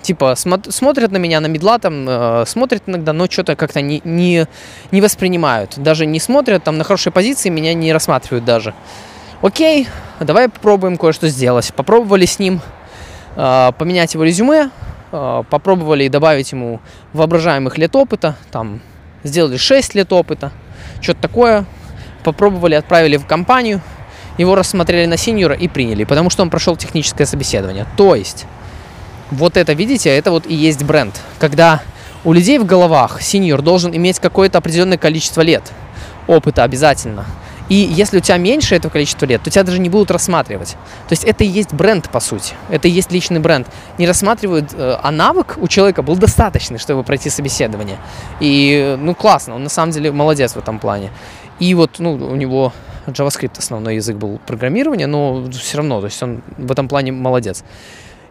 типа, 0.00 0.34
смотрят 0.34 1.10
на 1.10 1.18
меня, 1.18 1.40
на 1.40 1.46
медла 1.46 1.78
там, 1.78 2.06
э, 2.08 2.44
смотрят 2.46 2.84
иногда, 2.86 3.12
но 3.12 3.26
что-то 3.26 3.54
как-то 3.56 3.80
не, 3.80 4.00
не, 4.04 4.46
не 4.90 5.00
воспринимают. 5.00 5.78
Даже 5.78 6.06
не 6.06 6.20
смотрят, 6.20 6.64
там, 6.64 6.78
на 6.78 6.84
хорошей 6.84 7.12
позиции 7.12 7.50
меня 7.50 7.74
не 7.74 7.92
рассматривают 7.92 8.44
даже. 8.44 8.74
Окей, 9.42 9.88
давай 10.20 10.48
попробуем 10.48 10.96
кое-что 10.96 11.28
сделать. 11.28 11.72
Попробовали 11.74 12.26
с 12.26 12.38
ним 12.38 12.60
э, 13.36 13.72
поменять 13.78 14.14
его 14.14 14.24
резюме, 14.24 14.70
э, 15.10 15.42
попробовали 15.50 16.08
добавить 16.08 16.52
ему 16.52 16.80
воображаемых 17.12 17.76
лет 17.76 17.94
опыта, 17.94 18.36
там, 18.50 18.80
сделали 19.24 19.56
6 19.56 19.94
лет 19.96 20.12
опыта, 20.12 20.50
что-то 21.00 21.20
такое, 21.20 21.64
попробовали, 22.24 22.74
отправили 22.74 23.16
в 23.16 23.26
компанию, 23.26 23.80
его 24.38 24.54
рассмотрели 24.54 25.06
на 25.06 25.16
сеньора 25.16 25.54
и 25.54 25.68
приняли, 25.68 26.04
потому 26.04 26.30
что 26.30 26.42
он 26.42 26.50
прошел 26.50 26.76
техническое 26.76 27.26
собеседование. 27.26 27.86
То 27.96 28.14
есть, 28.14 28.46
вот 29.30 29.56
это, 29.56 29.72
видите, 29.72 30.10
это 30.10 30.30
вот 30.30 30.46
и 30.46 30.54
есть 30.54 30.82
бренд. 30.84 31.20
Когда 31.38 31.82
у 32.24 32.32
людей 32.32 32.58
в 32.58 32.64
головах 32.64 33.20
сеньор 33.20 33.62
должен 33.62 33.94
иметь 33.94 34.18
какое-то 34.20 34.58
определенное 34.58 34.98
количество 34.98 35.40
лет 35.40 35.72
опыта 36.26 36.62
обязательно. 36.62 37.26
И 37.68 37.74
если 37.74 38.18
у 38.18 38.20
тебя 38.20 38.36
меньше 38.36 38.74
этого 38.74 38.92
количества 38.92 39.24
лет, 39.24 39.42
то 39.42 39.50
тебя 39.50 39.62
даже 39.62 39.78
не 39.78 39.88
будут 39.88 40.10
рассматривать. 40.10 40.72
То 41.08 41.12
есть 41.12 41.24
это 41.24 41.42
и 41.42 41.46
есть 41.46 41.72
бренд, 41.72 42.10
по 42.10 42.20
сути. 42.20 42.54
Это 42.68 42.86
и 42.86 42.90
есть 42.90 43.10
личный 43.12 43.40
бренд. 43.40 43.66
Не 43.98 44.06
рассматривают, 44.06 44.72
э, 44.74 44.98
а 45.02 45.10
навык 45.10 45.56
у 45.58 45.68
человека 45.68 46.02
был 46.02 46.16
достаточный, 46.16 46.78
чтобы 46.78 47.02
пройти 47.02 47.30
собеседование. 47.30 47.96
И, 48.40 48.96
ну, 49.00 49.14
классно, 49.14 49.54
он 49.54 49.62
на 49.62 49.70
самом 49.70 49.92
деле 49.92 50.12
молодец 50.12 50.52
в 50.52 50.58
этом 50.58 50.78
плане. 50.78 51.10
И 51.60 51.74
вот, 51.74 51.92
ну, 51.98 52.12
у 52.12 52.36
него 52.36 52.72
JavaScript 53.06 53.58
основной 53.58 53.96
язык 53.96 54.16
был 54.16 54.38
программирования, 54.46 55.06
но 55.06 55.48
все 55.50 55.78
равно, 55.78 56.00
то 56.00 56.06
есть 56.06 56.22
он 56.22 56.42
в 56.56 56.70
этом 56.70 56.88
плане 56.88 57.12
молодец. 57.12 57.64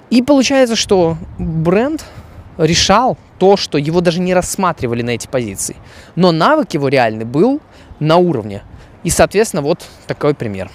И 0.10 0.22
получается, 0.22 0.76
что 0.76 1.18
бренд 1.38 2.06
решал 2.58 3.18
то, 3.40 3.58
что 3.58 3.78
его 3.78 4.02
даже 4.02 4.20
не 4.20 4.34
рассматривали 4.34 5.02
на 5.02 5.12
эти 5.12 5.28
позиции. 5.28 5.76
Но 6.16 6.32
навык 6.32 6.74
его 6.74 6.90
реальный 6.90 7.26
был 7.26 7.62
на 8.00 8.18
уровне. 8.18 8.64
И, 9.04 9.10
соответственно, 9.10 9.62
вот 9.62 9.88
такой 10.08 10.34
пример. 10.34 10.70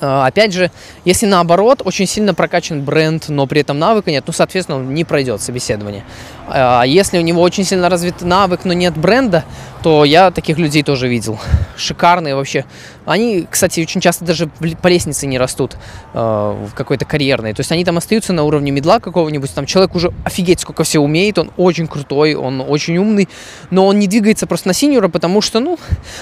А, 0.00 0.26
опять 0.26 0.52
же, 0.52 0.70
если 1.04 1.26
наоборот, 1.26 1.82
очень 1.84 2.06
сильно 2.06 2.34
прокачан 2.34 2.82
бренд, 2.82 3.28
но 3.28 3.46
при 3.46 3.60
этом 3.60 3.78
навыка 3.78 4.10
нет, 4.10 4.24
ну, 4.26 4.32
соответственно, 4.32 4.78
он 4.78 4.94
не 4.94 5.04
пройдет 5.04 5.40
собеседование. 5.40 6.04
А 6.48 6.84
если 6.84 7.18
у 7.18 7.22
него 7.22 7.42
очень 7.42 7.64
сильно 7.64 7.88
развит 7.88 8.22
навык, 8.22 8.60
но 8.64 8.72
нет 8.72 8.96
бренда, 8.96 9.44
то 9.82 10.04
я 10.04 10.30
таких 10.30 10.58
людей 10.58 10.82
тоже 10.82 11.08
видел. 11.08 11.40
Шикарные 11.76 12.36
вообще. 12.36 12.64
Они, 13.04 13.46
кстати, 13.50 13.80
очень 13.80 14.00
часто 14.00 14.24
даже 14.24 14.48
по 14.80 14.88
лестнице 14.88 15.26
не 15.26 15.38
растут 15.38 15.76
в 16.12 16.70
какой-то 16.74 17.04
карьерной. 17.04 17.52
То 17.52 17.60
есть 17.60 17.72
они 17.72 17.84
там 17.84 17.98
остаются 17.98 18.32
на 18.32 18.44
уровне 18.44 18.70
медла 18.70 19.00
какого-нибудь. 19.00 19.52
Там 19.54 19.66
человек 19.66 19.94
уже 19.96 20.12
офигеть 20.24 20.60
сколько 20.60 20.84
все 20.84 21.00
умеет, 21.00 21.38
он 21.38 21.50
очень 21.56 21.88
крутой, 21.88 22.34
он 22.34 22.60
очень 22.60 22.96
умный, 22.96 23.28
но 23.70 23.86
он 23.86 23.98
не 23.98 24.06
двигается 24.06 24.46
просто 24.46 24.68
на 24.68 24.74
синьора, 24.74 25.08
потому 25.08 25.40
что, 25.40 25.58
ну, 25.58 25.78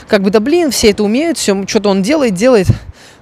как 0.08 0.22
бы, 0.22 0.30
да 0.30 0.40
блин, 0.40 0.70
все 0.70 0.90
это 0.90 1.04
умеют, 1.04 1.36
все, 1.38 1.66
что-то 1.66 1.90
он 1.90 2.02
делает, 2.02 2.34
делает 2.34 2.68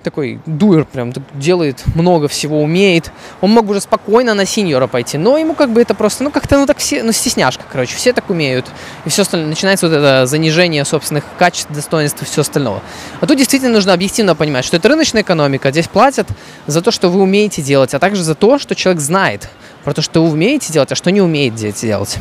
такой 0.03 0.41
дуэр, 0.47 0.85
прям 0.85 1.13
делает 1.35 1.83
много 1.95 2.29
всего, 2.29 2.63
умеет. 2.63 3.11
Он 3.41 3.51
мог 3.51 3.69
уже 3.69 3.81
спокойно 3.81 4.35
на 4.35 4.45
синьора 4.45 4.87
пойти, 4.87 5.19
но 5.19 5.39
ему 5.39 5.55
как 5.55 5.71
бы 5.71 5.81
это 5.81 5.95
просто, 5.95 6.25
ну 6.25 6.31
как-то, 6.31 6.59
ну 6.59 6.67
так 6.67 6.79
все, 6.79 7.03
ну 7.03 7.13
стесняшка, 7.13 7.65
короче, 7.71 7.97
все 7.97 8.13
так 8.13 8.31
умеют. 8.31 8.67
И 9.05 9.09
все 9.09 9.23
остальное, 9.23 9.49
начинается 9.49 9.89
вот 9.89 9.95
это 9.95 10.27
занижение 10.27 10.85
собственных 10.85 11.25
качеств, 11.39 11.71
достоинств 11.71 12.23
и 12.23 12.25
все 12.25 12.41
остальное. 12.43 12.81
А 13.21 13.27
тут 13.27 13.37
действительно 13.37 13.73
нужно 13.73 13.93
объективно 13.93 14.35
понимать, 14.35 14.65
что 14.65 14.77
это 14.77 14.89
рыночная 14.89 15.23
экономика, 15.23 15.71
здесь 15.71 15.89
платят 15.89 16.29
за 16.67 16.83
то, 16.83 16.91
что 16.91 17.09
вы 17.09 17.21
умеете 17.21 17.63
делать, 17.63 17.95
а 17.95 17.99
также 17.99 18.23
за 18.23 18.35
то, 18.35 18.59
что 18.59 18.75
человек 18.75 19.01
знает 19.01 19.49
про 19.85 19.95
то, 19.95 20.03
что 20.03 20.23
вы 20.23 20.31
умеете 20.31 20.73
делать, 20.73 20.93
а 20.93 20.95
что 20.95 21.11
не 21.11 21.21
умеете 21.21 21.73
делать. 21.73 22.19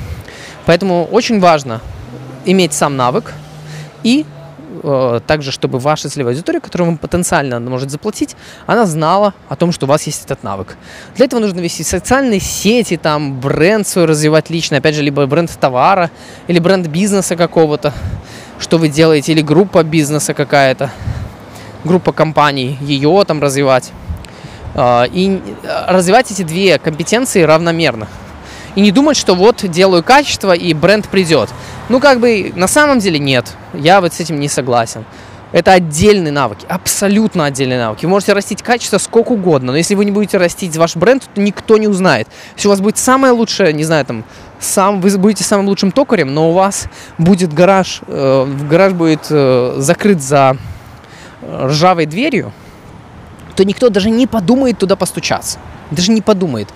Поэтому 0.65 1.07
очень 1.11 1.39
важно 1.39 1.81
иметь 2.45 2.73
сам 2.73 2.95
навык 2.95 3.33
и 4.03 4.25
также, 5.27 5.51
чтобы 5.51 5.79
ваша 5.79 6.09
целевая 6.09 6.33
аудитория, 6.33 6.59
которую 6.59 6.89
вам 6.89 6.97
потенциально 6.97 7.59
может 7.59 7.91
заплатить, 7.91 8.35
она 8.65 8.85
знала 8.85 9.33
о 9.49 9.55
том, 9.55 9.71
что 9.71 9.85
у 9.85 9.89
вас 9.89 10.03
есть 10.03 10.25
этот 10.25 10.43
навык. 10.43 10.77
Для 11.15 11.25
этого 11.25 11.39
нужно 11.39 11.59
вести 11.59 11.83
социальные 11.83 12.39
сети, 12.39 12.97
там 12.97 13.39
бренд 13.39 13.87
свой 13.87 14.05
развивать 14.05 14.49
лично, 14.49 14.77
опять 14.77 14.95
же, 14.95 15.01
либо 15.01 15.25
бренд 15.25 15.51
товара, 15.59 16.09
или 16.47 16.59
бренд 16.59 16.87
бизнеса 16.87 17.35
какого-то, 17.35 17.93
что 18.59 18.77
вы 18.77 18.89
делаете, 18.89 19.31
или 19.31 19.41
группа 19.41 19.83
бизнеса 19.83 20.33
какая-то, 20.33 20.89
группа 21.83 22.11
компаний, 22.11 22.77
ее 22.81 23.23
там 23.25 23.41
развивать. 23.41 23.91
Э, 24.73 25.05
и 25.11 25.41
развивать 25.87 26.31
эти 26.31 26.43
две 26.43 26.79
компетенции 26.79 27.41
равномерно 27.43 28.07
и 28.75 28.81
не 28.81 28.91
думать, 28.91 29.17
что 29.17 29.35
вот 29.35 29.69
делаю 29.69 30.03
качество 30.03 30.53
и 30.53 30.73
бренд 30.73 31.07
придет. 31.07 31.49
Ну, 31.89 31.99
как 31.99 32.19
бы 32.19 32.51
на 32.55 32.67
самом 32.67 32.99
деле 32.99 33.19
нет. 33.19 33.45
Я 33.73 34.01
вот 34.01 34.13
с 34.13 34.19
этим 34.19 34.39
не 34.39 34.47
согласен. 34.47 35.05
Это 35.51 35.73
отдельные 35.73 36.31
навыки, 36.31 36.65
абсолютно 36.69 37.43
отдельные 37.43 37.77
навыки. 37.77 38.05
Вы 38.05 38.11
можете 38.11 38.31
растить 38.31 38.61
качество 38.61 38.97
сколько 38.99 39.33
угодно, 39.33 39.73
но 39.73 39.77
если 39.77 39.95
вы 39.95 40.05
не 40.05 40.11
будете 40.11 40.37
растить 40.37 40.77
ваш 40.77 40.95
бренд, 40.95 41.23
то 41.33 41.41
никто 41.41 41.77
не 41.77 41.89
узнает. 41.89 42.29
Если 42.55 42.69
у 42.69 42.71
вас 42.71 42.79
будет 42.79 42.97
самое 42.97 43.33
лучшее, 43.33 43.73
не 43.73 43.83
знаю, 43.83 44.05
там, 44.05 44.23
сам, 44.61 45.01
вы 45.01 45.17
будете 45.17 45.43
самым 45.43 45.67
лучшим 45.67 45.91
токарем, 45.91 46.33
но 46.33 46.51
у 46.51 46.53
вас 46.53 46.87
будет 47.17 47.53
гараж, 47.53 47.99
э, 48.07 48.47
гараж 48.69 48.93
будет 48.93 49.27
э, 49.29 49.75
закрыт 49.79 50.21
за 50.21 50.55
э, 51.41 51.65
ржавой 51.67 52.05
дверью, 52.05 52.53
то 53.57 53.65
никто 53.65 53.89
даже 53.89 54.09
не 54.09 54.27
подумает 54.27 54.77
туда 54.77 54.95
постучаться. 54.95 55.59
Даже 55.91 56.13
не 56.13 56.21
подумает. 56.21 56.69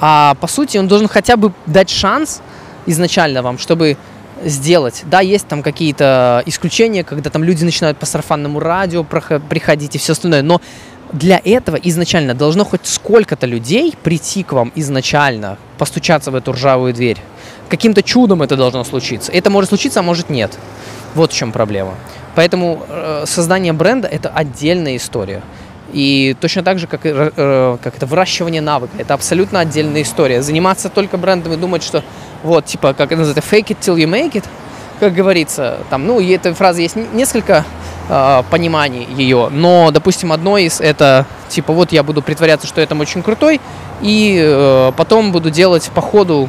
А 0.00 0.34
по 0.40 0.46
сути 0.46 0.78
он 0.78 0.88
должен 0.88 1.08
хотя 1.08 1.36
бы 1.36 1.52
дать 1.66 1.90
шанс 1.90 2.40
изначально 2.86 3.42
вам, 3.42 3.58
чтобы 3.58 3.96
сделать. 4.44 5.02
Да, 5.04 5.20
есть 5.20 5.46
там 5.46 5.62
какие-то 5.62 6.42
исключения, 6.46 7.04
когда 7.04 7.30
там 7.30 7.44
люди 7.44 7.64
начинают 7.64 7.98
по 7.98 8.06
сарафанному 8.06 8.58
радио 8.58 9.04
приходить 9.04 9.96
и 9.96 9.98
все 9.98 10.12
остальное, 10.12 10.42
но 10.42 10.60
для 11.12 11.40
этого 11.44 11.76
изначально 11.76 12.34
должно 12.34 12.64
хоть 12.64 12.86
сколько-то 12.86 13.46
людей 13.46 13.94
прийти 14.02 14.42
к 14.42 14.52
вам 14.52 14.72
изначально, 14.74 15.58
постучаться 15.76 16.30
в 16.30 16.34
эту 16.34 16.52
ржавую 16.52 16.94
дверь. 16.94 17.18
Каким-то 17.68 18.02
чудом 18.02 18.42
это 18.42 18.56
должно 18.56 18.84
случиться. 18.84 19.32
Это 19.32 19.50
может 19.50 19.70
случиться, 19.70 20.00
а 20.00 20.02
может 20.02 20.30
нет. 20.30 20.56
Вот 21.14 21.32
в 21.32 21.36
чем 21.36 21.52
проблема. 21.52 21.94
Поэтому 22.36 22.82
э, 22.88 23.24
создание 23.26 23.72
бренда 23.72 24.06
это 24.08 24.28
отдельная 24.28 24.96
история. 24.96 25.42
И 25.92 26.36
точно 26.40 26.62
так 26.62 26.78
же, 26.78 26.86
как, 26.86 27.00
э, 27.04 27.76
как 27.82 27.96
это 27.96 28.06
выращивание 28.06 28.60
навыка. 28.60 28.92
Это 28.98 29.14
абсолютно 29.14 29.60
отдельная 29.60 30.02
история. 30.02 30.42
Заниматься 30.42 30.88
только 30.88 31.16
брендом 31.18 31.52
и 31.52 31.56
думать, 31.56 31.82
что 31.82 32.02
вот, 32.42 32.66
типа, 32.66 32.94
как 32.94 33.12
это 33.12 33.22
называется, 33.22 33.42
fake 33.42 33.68
it 33.68 33.76
till 33.80 33.96
you 33.96 34.06
make 34.06 34.32
it, 34.32 34.44
как 35.00 35.14
говорится, 35.14 35.78
там, 35.88 36.06
ну, 36.06 36.20
и 36.20 36.28
этой 36.30 36.52
фразы 36.52 36.82
есть 36.82 36.94
несколько 36.94 37.64
э, 38.08 38.42
пониманий 38.50 39.08
ее, 39.16 39.48
но, 39.50 39.90
допустим, 39.90 40.32
одно 40.32 40.58
из 40.58 40.80
это, 40.80 41.26
типа, 41.48 41.72
вот 41.72 41.90
я 41.92 42.02
буду 42.02 42.22
притворяться, 42.22 42.66
что 42.66 42.80
я 42.80 42.86
там 42.86 43.00
очень 43.00 43.22
крутой, 43.22 43.60
и 44.02 44.38
э, 44.42 44.92
потом 44.96 45.32
буду 45.32 45.50
делать 45.50 45.90
по 45.94 46.00
ходу, 46.00 46.48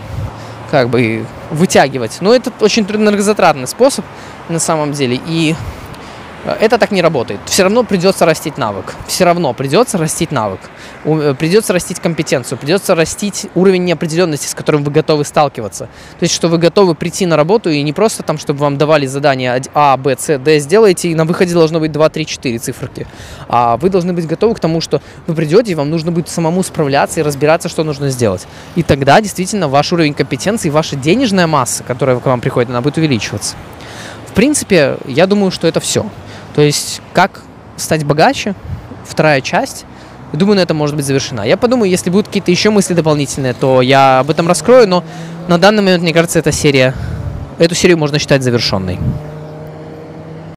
как 0.70 0.90
бы, 0.90 1.26
вытягивать. 1.50 2.18
Но 2.22 2.34
это 2.34 2.52
очень 2.60 2.84
энергозатратный 2.84 3.68
способ 3.68 4.06
на 4.50 4.60
самом 4.60 4.92
деле, 4.92 5.20
и 5.26 5.56
это 6.46 6.78
так 6.78 6.92
не 6.92 7.02
работает. 7.02 7.40
Все 7.46 7.64
равно 7.64 7.84
придется 7.84 8.26
растить 8.26 8.58
навык. 8.58 8.96
Все 9.08 9.26
равно 9.26 9.54
придется 9.54 9.98
растить 9.98 10.32
навык. 10.32 10.60
Э, 11.06 11.36
придется 11.38 11.74
растить 11.74 12.00
компетенцию. 12.00 12.58
Придется 12.58 12.96
растить 12.96 13.48
уровень 13.54 13.84
неопределенности, 13.86 14.48
с 14.48 14.56
которым 14.56 14.84
вы 14.84 14.92
готовы 14.92 15.24
сталкиваться. 15.24 15.86
То 16.20 16.24
есть, 16.24 16.34
что 16.34 16.48
вы 16.48 16.58
готовы 16.58 16.96
прийти 16.96 17.26
на 17.26 17.38
работу 17.38 17.70
и 17.70 17.82
не 17.84 17.94
просто 17.94 18.24
там, 18.24 18.38
чтобы 18.38 18.60
вам 18.60 18.78
давали 18.78 19.06
задание 19.06 19.62
А, 19.74 19.98
Б, 19.98 20.16
С, 20.18 20.38
Д 20.40 20.60
сделайте, 20.60 21.10
и 21.10 21.16
на 21.16 21.26
выходе 21.26 21.54
должно 21.54 21.80
быть 21.80 21.92
2, 21.92 22.10
3, 22.10 22.26
4 22.26 22.58
циферки. 22.58 23.08
А 23.48 23.78
вы 23.78 23.90
должны 23.90 24.14
быть 24.14 24.26
готовы 24.26 24.56
к 24.56 24.60
тому, 24.60 24.82
что 24.82 25.02
вы 25.28 25.36
придете, 25.36 25.72
и 25.72 25.76
вам 25.76 25.90
нужно 25.90 26.12
будет 26.12 26.30
самому 26.30 26.64
справляться 26.64 27.20
и 27.20 27.24
разбираться, 27.24 27.70
что 27.70 27.84
нужно 27.84 28.10
сделать. 28.10 28.48
И 28.76 28.84
тогда 28.84 29.22
действительно 29.22 29.68
ваш 29.68 29.94
уровень 29.94 30.14
компетенции, 30.14 30.70
ваша 30.70 30.96
денежная 30.96 31.46
масса, 31.46 31.84
которая 31.84 32.20
к 32.20 32.26
вам 32.26 32.42
приходит, 32.42 32.70
она 32.72 32.82
будет 32.82 32.98
увеличиваться. 32.98 33.56
В 34.32 34.34
принципе, 34.34 34.98
я 35.06 35.28
думаю, 35.28 35.52
что 35.52 35.68
это 35.68 35.82
все. 35.82 36.06
То 36.56 36.62
есть, 36.62 37.02
как 37.14 37.42
стать 37.78 38.04
богаче, 38.04 38.56
вторая 39.06 39.42
часть, 39.42 39.86
думаю, 40.34 40.58
на 40.58 40.62
этом 40.62 40.78
может 40.78 40.96
быть 40.96 41.06
завершена. 41.06 41.42
Я 41.42 41.58
подумаю, 41.58 41.90
если 41.90 42.10
будут 42.10 42.28
какие-то 42.28 42.52
еще 42.52 42.70
мысли 42.70 42.94
дополнительные, 42.94 43.54
то 43.54 43.82
я 43.82 44.20
об 44.20 44.30
этом 44.30 44.48
раскрою, 44.48 44.88
но 44.88 45.04
на 45.48 45.58
данный 45.58 45.84
момент, 45.84 46.04
мне 46.04 46.14
кажется, 46.14 46.40
эта 46.40 46.52
серия, 46.52 46.94
эту 47.60 47.76
серию 47.76 47.98
можно 47.98 48.20
считать 48.20 48.44
завершенной. 48.44 49.00